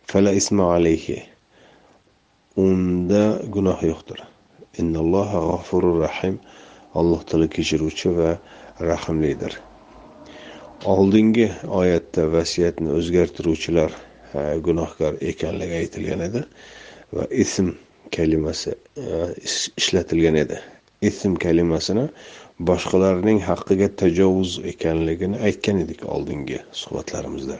Fala 0.05 0.31
isma 0.31 0.73
alayhi. 0.75 1.23
Unda 2.57 3.41
gunoh 3.49 3.79
yo'qdir. 3.91 4.19
Innalloha 4.77 5.39
g'afurur 5.49 5.99
rahim. 6.07 6.39
Alloh 6.93 7.21
taolo 7.25 7.47
kechiruvchi 7.49 8.09
va 8.17 8.37
rahmlidir 8.79 9.57
oldingi 10.85 11.47
oyatda 11.69 12.25
vasiyatni 12.31 12.91
o'zgartiruvchilar 12.97 13.91
e, 14.35 14.41
gunohkor 14.65 15.15
ekanligi 15.21 15.77
aytilgan 15.79 16.23
edi 16.27 16.41
va 17.15 17.27
ism 17.43 17.69
kalimasi 18.15 18.75
e, 18.97 19.05
ishlatilgan 19.77 20.35
edi. 20.43 20.59
Ism 21.09 21.35
kalimasini 21.45 22.07
boshqalarning 22.69 23.39
haqqiga 23.49 23.89
tajovuz 24.01 24.59
ekanligini 24.73 25.39
aytgan 25.47 25.81
edik 25.85 26.05
oldingi 26.15 26.59
suhbatlarimizda. 26.81 27.57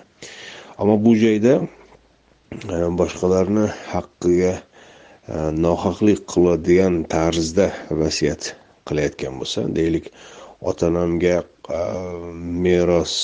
Ammo 0.77 0.97
bu 1.05 1.15
joyda 1.23 1.55
e, 1.61 2.77
boshqalarni 3.01 3.65
haqqiga 3.93 4.53
e, 4.57 5.35
nohaqlik 5.65 6.27
qiladigan 6.33 7.01
tarzda 7.15 7.71
vasiyat 8.03 8.53
qilayotgan 8.87 9.41
bo'lsa 9.41 9.67
deylik 9.79 10.11
ota 10.61 10.87
onamga 10.91 11.41
meros 12.65 13.15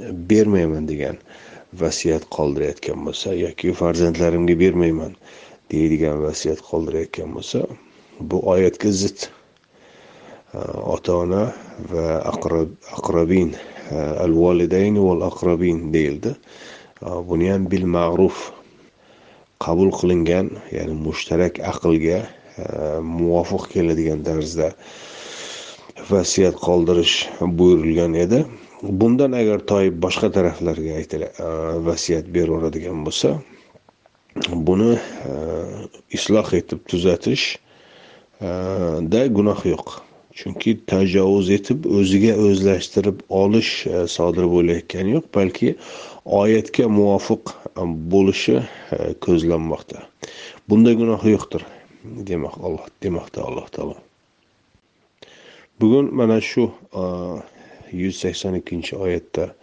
bermayman 0.00 0.88
degan 0.88 1.16
vasiyat 1.72 2.24
qoldirayotgan 2.36 3.04
bo'lsa 3.06 3.34
yoki 3.34 3.72
farzandlarimga 3.80 4.54
bermayman 4.58 5.16
deydigan 5.72 6.22
vasiyat 6.22 6.60
qoldirayotgan 6.70 7.34
bo'lsa 7.36 7.66
bu 8.20 8.40
oyatga 8.52 8.90
zid. 8.90 9.28
Ota 10.94 11.16
ona 11.22 11.42
va 11.92 12.06
aqrabin 12.96 13.50
al 14.24 14.32
validayn 14.42 14.96
val 15.06 15.22
aqrabin 15.30 15.92
deyildi. 15.92 16.32
Buni 17.28 17.50
ham 17.52 17.66
bil 17.70 17.84
ma'ruf 17.96 18.52
qabul 19.60 19.90
qilingan 19.98 20.50
ya'ni 20.72 20.94
mushtarak 21.06 21.60
aqlga 21.72 22.22
muvofiq 23.18 23.68
keladigan 23.72 24.22
tarzda 24.24 24.70
vasiyat 26.10 26.56
qoldirish 26.66 27.28
buyurilgan 27.58 28.14
edi. 28.24 28.44
Bundan 28.82 29.32
agar 29.32 29.66
toyib 29.66 30.02
boshqa 30.02 30.32
taraflarga 30.32 31.00
e, 31.00 31.04
vasiyat 31.86 32.26
beraveradigan 32.34 33.04
bo'lsa 33.06 33.40
buni 34.52 34.96
e, 34.96 34.98
isloh 36.18 36.54
etib 36.60 36.78
tuzatishda 36.90 39.20
e, 39.22 39.28
gunoh 39.38 39.60
yo'q. 39.72 39.88
Chunki 40.36 40.70
tajovuz 40.84 41.48
etib 41.50 41.86
o'ziga 41.88 42.34
o'zlashtirib 42.36 43.18
olish 43.42 43.72
sodir 44.12 44.46
bo'layotgani 44.52 45.10
yo'q 45.16 45.26
balki 45.34 45.68
oyatga 46.40 46.84
muvofiq 46.92 47.44
bo'lishi 48.12 48.56
ko'zlanmoqda. 49.24 49.98
Bunda 50.68 50.92
gunoh 51.00 51.22
yo'qdir 51.24 51.62
demoq 52.04 52.54
alloh 52.60 52.84
demoqda 53.02 53.40
alloh 53.48 53.66
taolo. 53.72 53.96
Bugun 55.80 56.06
mana 56.12 56.40
shu 56.40 56.72
yuz 57.92 58.16
sakson 58.16 58.54
ikkinchi 58.54 58.96
oyatda 58.96 59.54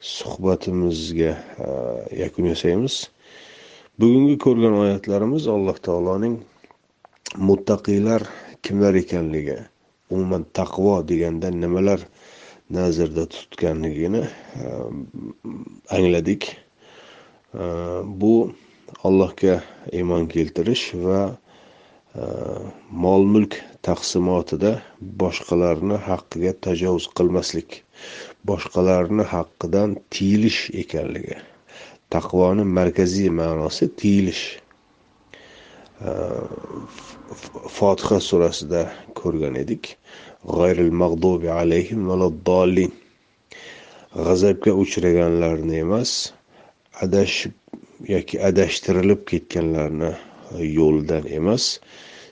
suhbatimizga 0.00 1.32
e, 1.64 1.68
yakun 2.22 2.50
yasaymiz. 2.52 3.10
Bugungi 3.98 4.38
ko'rgan 4.38 4.74
oyatlarimiz 4.78 5.48
alloh 5.48 5.78
taoloning 5.86 6.38
muttaqiylar 7.36 8.22
kimlar 8.62 8.94
ekanligi 8.94 9.58
umuman 10.10 10.46
taqvo 10.54 11.08
deganda 11.08 11.50
nimalar 11.50 12.00
nazarda 12.70 13.26
tutganligini 13.26 14.22
e, 14.62 14.64
angladik. 15.90 16.56
E, 17.54 17.64
bu 18.20 18.52
allohga 19.04 19.60
iymon 19.92 20.26
keltirish 20.26 20.94
va 20.94 21.38
mol 23.04 23.24
mulk 23.34 23.58
taqsimotida 23.88 24.72
boshqalarni 25.22 25.98
haqqiga 26.08 26.52
tajovuz 26.66 27.06
qilmaslik 27.18 27.82
boshqalarni 28.50 29.24
haqqidan 29.34 29.96
tiyilish 30.14 30.60
ekanligi 30.82 31.36
taqvoni 32.14 32.64
markaziy 32.78 33.28
ma'nosi 33.40 33.90
tiyilish. 34.00 34.44
Fotiha 37.76 38.18
surasida 38.28 38.82
ko'rgan 39.20 39.54
edik. 39.62 39.84
G'ayril 40.56 40.92
mag'dubi 41.02 41.50
alayhim 41.60 42.00
g'azabga 44.26 44.72
uchraganlarni 44.82 45.76
emas 45.84 46.10
adashib 47.04 47.52
yoki 48.14 48.38
adashtirilib 48.48 49.20
ketganlarni 49.30 50.12
yo'lidan 50.78 51.28
emas 51.38 51.66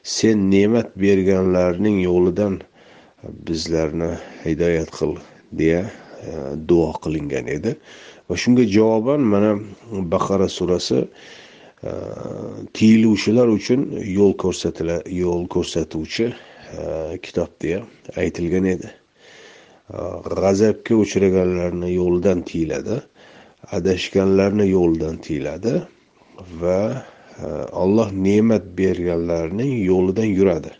sen 0.06 0.50
ne'mat 0.50 0.92
berganlarning 1.02 1.98
yo'lidan 2.00 2.60
bizlarni 3.46 4.12
hidoyat 4.44 4.90
qil 4.98 5.16
deya 5.60 5.80
e, 5.82 6.30
duo 6.68 6.92
qilingan 7.02 7.48
edi. 7.56 7.72
Va 8.30 8.36
shunga 8.42 8.64
javoban 8.76 9.20
mana 9.32 9.50
baqara 10.12 10.48
surasi 10.48 11.00
e, 11.02 11.90
tiyiluvchilar 12.76 13.50
uchun 13.58 13.82
yo'l 14.18 14.36
ko'rsatila 14.42 15.00
yo'l 15.22 15.48
ko'rsatuvchi 15.54 16.28
e, 16.30 17.18
kitob 17.24 17.50
deya 17.62 17.82
aytilgan 18.22 18.70
edi. 18.74 18.92
G'azabga 20.42 20.94
uchraganlarni 21.02 21.90
yo'lidan 21.94 22.46
tiyiladi 22.46 23.02
adashganlarni 23.78 24.70
yo'lidan 24.70 25.18
tiyiladi 25.26 25.74
va 26.62 26.80
olloh 27.72 28.10
ne'mat 28.12 28.64
berganlarning 28.78 29.72
yo'lidan 29.84 30.30
yuradi. 30.38 30.72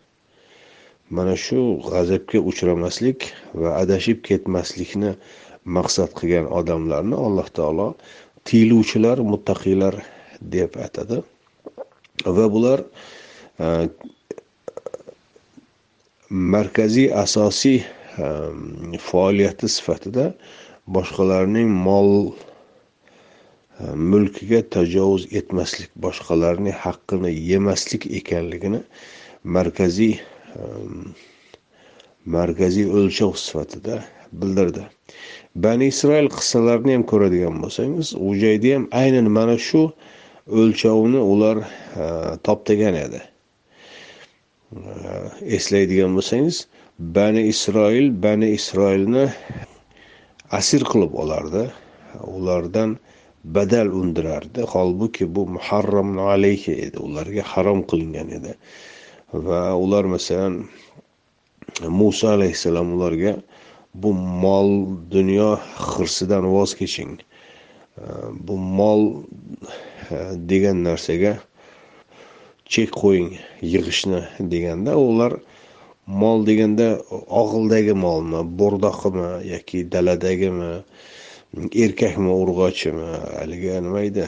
Mana 1.11 1.37
shu 1.37 1.79
g'azabga 1.87 2.41
uchramaslik 2.51 3.29
va 3.55 3.77
adashib 3.83 4.23
ketmaslikni 4.27 5.13
maqsad 5.77 6.11
qilgan 6.19 6.47
odamlarni 6.59 7.17
alloh 7.27 7.47
taolo 7.59 7.89
tiyiluvchilar 8.49 9.23
muttaqiylar 9.33 9.95
deb 10.41 10.75
atadi. 10.87 11.21
Va 12.37 12.47
bular 12.55 12.83
e, 13.61 13.67
markaziy 16.55 17.13
asosiy 17.25 17.79
e, 17.83 17.87
faoliyati 19.09 19.69
sifatida 19.77 20.33
boshqalarning 20.87 21.71
mol 21.87 22.11
mulkiga 24.12 24.62
tajovuz 24.77 25.27
etmaslik 25.39 25.91
boshqalarning 26.05 26.77
haqqini 26.85 27.33
yemaslik 27.51 28.07
ekanligini 28.20 28.81
markaziy 29.57 30.14
markaziy 32.27 32.87
o'lchov 32.99 33.37
sifatida 33.39 34.03
bildirdi. 34.33 34.87
Bani 35.55 35.87
isroil 35.93 36.29
qissalarini 36.33 36.97
ham 36.97 37.05
ko'radigan 37.12 37.61
bo'lsangiz 37.62 38.12
u 38.27 38.35
joyda 38.43 38.74
ham 38.74 38.89
aynan 39.03 39.31
mana 39.37 39.57
shu 39.68 39.83
o'lchovni 40.62 41.20
ular 41.33 41.62
e, 41.62 41.66
toptagan 42.47 42.99
edi. 43.05 43.20
E, 44.72 44.81
eslaydigan 45.59 46.16
bo'lsangiz 46.18 46.66
bani 47.18 47.47
isroil 47.53 48.11
bani 48.27 48.51
isroilni 48.59 49.24
e, 49.29 49.33
asir 50.61 50.85
qilib 50.91 51.14
olardi. 51.22 51.66
Ulardan 52.39 52.99
badal 53.55 53.89
undirardi. 54.01 54.61
Holbuki 54.73 55.25
bu 55.35 55.47
muharram 55.57 56.19
alayhi 56.19 56.73
edi. 56.87 56.99
Ularga 56.99 57.43
harom 57.53 57.81
qilingan 57.91 58.29
edi. 58.39 58.53
Va 59.33 59.63
ular 59.85 60.05
masalan 60.05 60.55
muso 61.89 62.29
alayhissalom 62.37 62.95
ularga 62.97 63.37
bu 63.95 64.13
mol 64.13 64.71
dunyo 65.11 65.57
hirsidan 65.91 66.45
voz 66.55 66.75
keching. 66.81 67.19
Bu 68.47 68.55
mol 68.79 69.03
degan 70.51 70.85
narsaga 70.87 71.39
chek 72.73 72.91
qo'ying 73.03 73.31
yig'ishni 73.73 74.21
deganda 74.53 74.97
ular 74.99 75.33
mol 76.07 76.45
deganda 76.49 76.89
og'ildagi 77.41 77.95
molmi 78.05 78.41
bo'rdoqimi 78.61 79.29
yoki 79.53 79.79
daladagimi 79.93 80.73
erkakmi 81.55 82.31
urg'ochimi 82.43 83.09
haligi 83.39 83.79
nima 83.87 84.01
edi? 84.09 84.27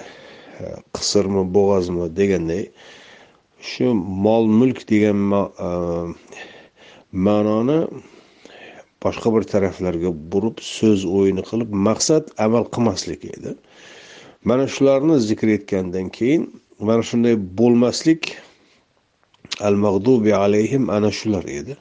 Qisirmi 0.96 1.42
bo'g'ozmi 1.54 2.08
deganday 2.18 2.64
shu 3.70 3.94
mol 4.26 4.46
mulk 4.60 4.80
degan 4.92 5.18
e, 5.32 5.70
ma'noni 7.26 7.78
boshqa 9.04 9.28
bir 9.34 9.44
taraflarga 9.52 10.10
burib 10.32 10.62
so'z 10.76 11.04
o'yini 11.18 11.42
qilib 11.50 11.70
maqsad 11.88 12.24
amal 12.46 12.64
qilmaslik 12.74 13.24
edi. 13.34 13.54
Mana 14.48 14.66
shularni 14.74 15.16
zikr 15.28 15.48
etgandan 15.58 16.08
keyin 16.18 16.42
mana 16.88 17.02
shunday 17.10 17.34
bo'lmaslik 17.58 18.22
al 19.60 19.76
mag'dubi 19.84 20.32
alayhim 20.44 20.90
ana 20.96 21.10
shular 21.18 21.44
edi. 21.60 21.76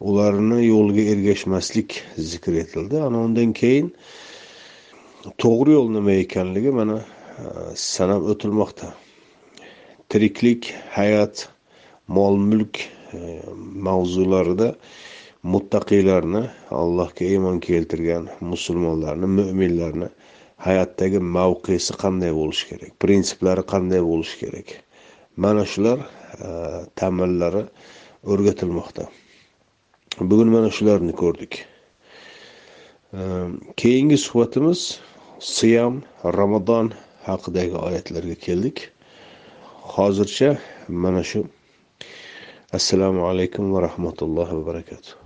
Ularni 0.00 0.60
yo'liga 0.66 1.02
ergashmaslik 1.12 1.90
zikr 2.30 2.52
etildi. 2.62 2.96
Ana 3.06 3.18
undan 3.26 3.52
keyin 3.52 3.92
to'g'ri 5.40 5.72
yo'l 5.72 5.88
nima 5.94 6.12
ekanligi 6.24 6.72
mana 6.74 6.98
e, 7.00 7.44
sanab 7.80 8.26
o'tilmoqda. 8.32 8.90
Tiriklik 10.08 10.72
hayot 10.96 11.46
mol 12.16 12.36
mulk 12.36 12.82
e, 13.12 13.40
mavzularida 13.88 14.74
muttaqiylarni 15.54 16.44
allohga 16.80 17.24
iymon 17.24 17.60
keltirgan 17.64 18.28
musulmonlarni 18.40 19.28
mo'minlarni 19.38 20.08
hayotdagi 20.66 21.20
mavqesi 21.36 21.96
qanday 22.02 22.32
bo'lishi 22.40 22.68
kerak 22.72 22.92
prinsiplari 23.04 23.64
qanday 23.72 24.02
bo'lishi 24.10 24.36
kerak? 24.44 24.68
Mana 25.36 25.64
shular 25.64 25.98
e, 26.36 27.64
o'rgatilmoqda. 28.32 29.08
Bugun 30.20 30.48
mana 30.48 30.70
shularni 30.70 31.12
ko'rdik. 31.16 31.64
E, 33.16 33.20
keyingi 33.80 34.18
suhbatimiz 34.26 34.80
siyam 35.44 36.02
ramazon 36.24 36.92
haqidagi 37.26 37.76
oyatlarga 37.76 38.34
keldik. 38.34 38.90
Hozircha 39.94 40.56
mana 40.88 41.22
shu. 41.22 41.44
Assalomu 42.72 43.28
alaykum 43.28 43.72
va 43.74 43.82
rahmatullohi 43.88 44.56
va 44.58 44.66
barakatuh. 44.70 45.23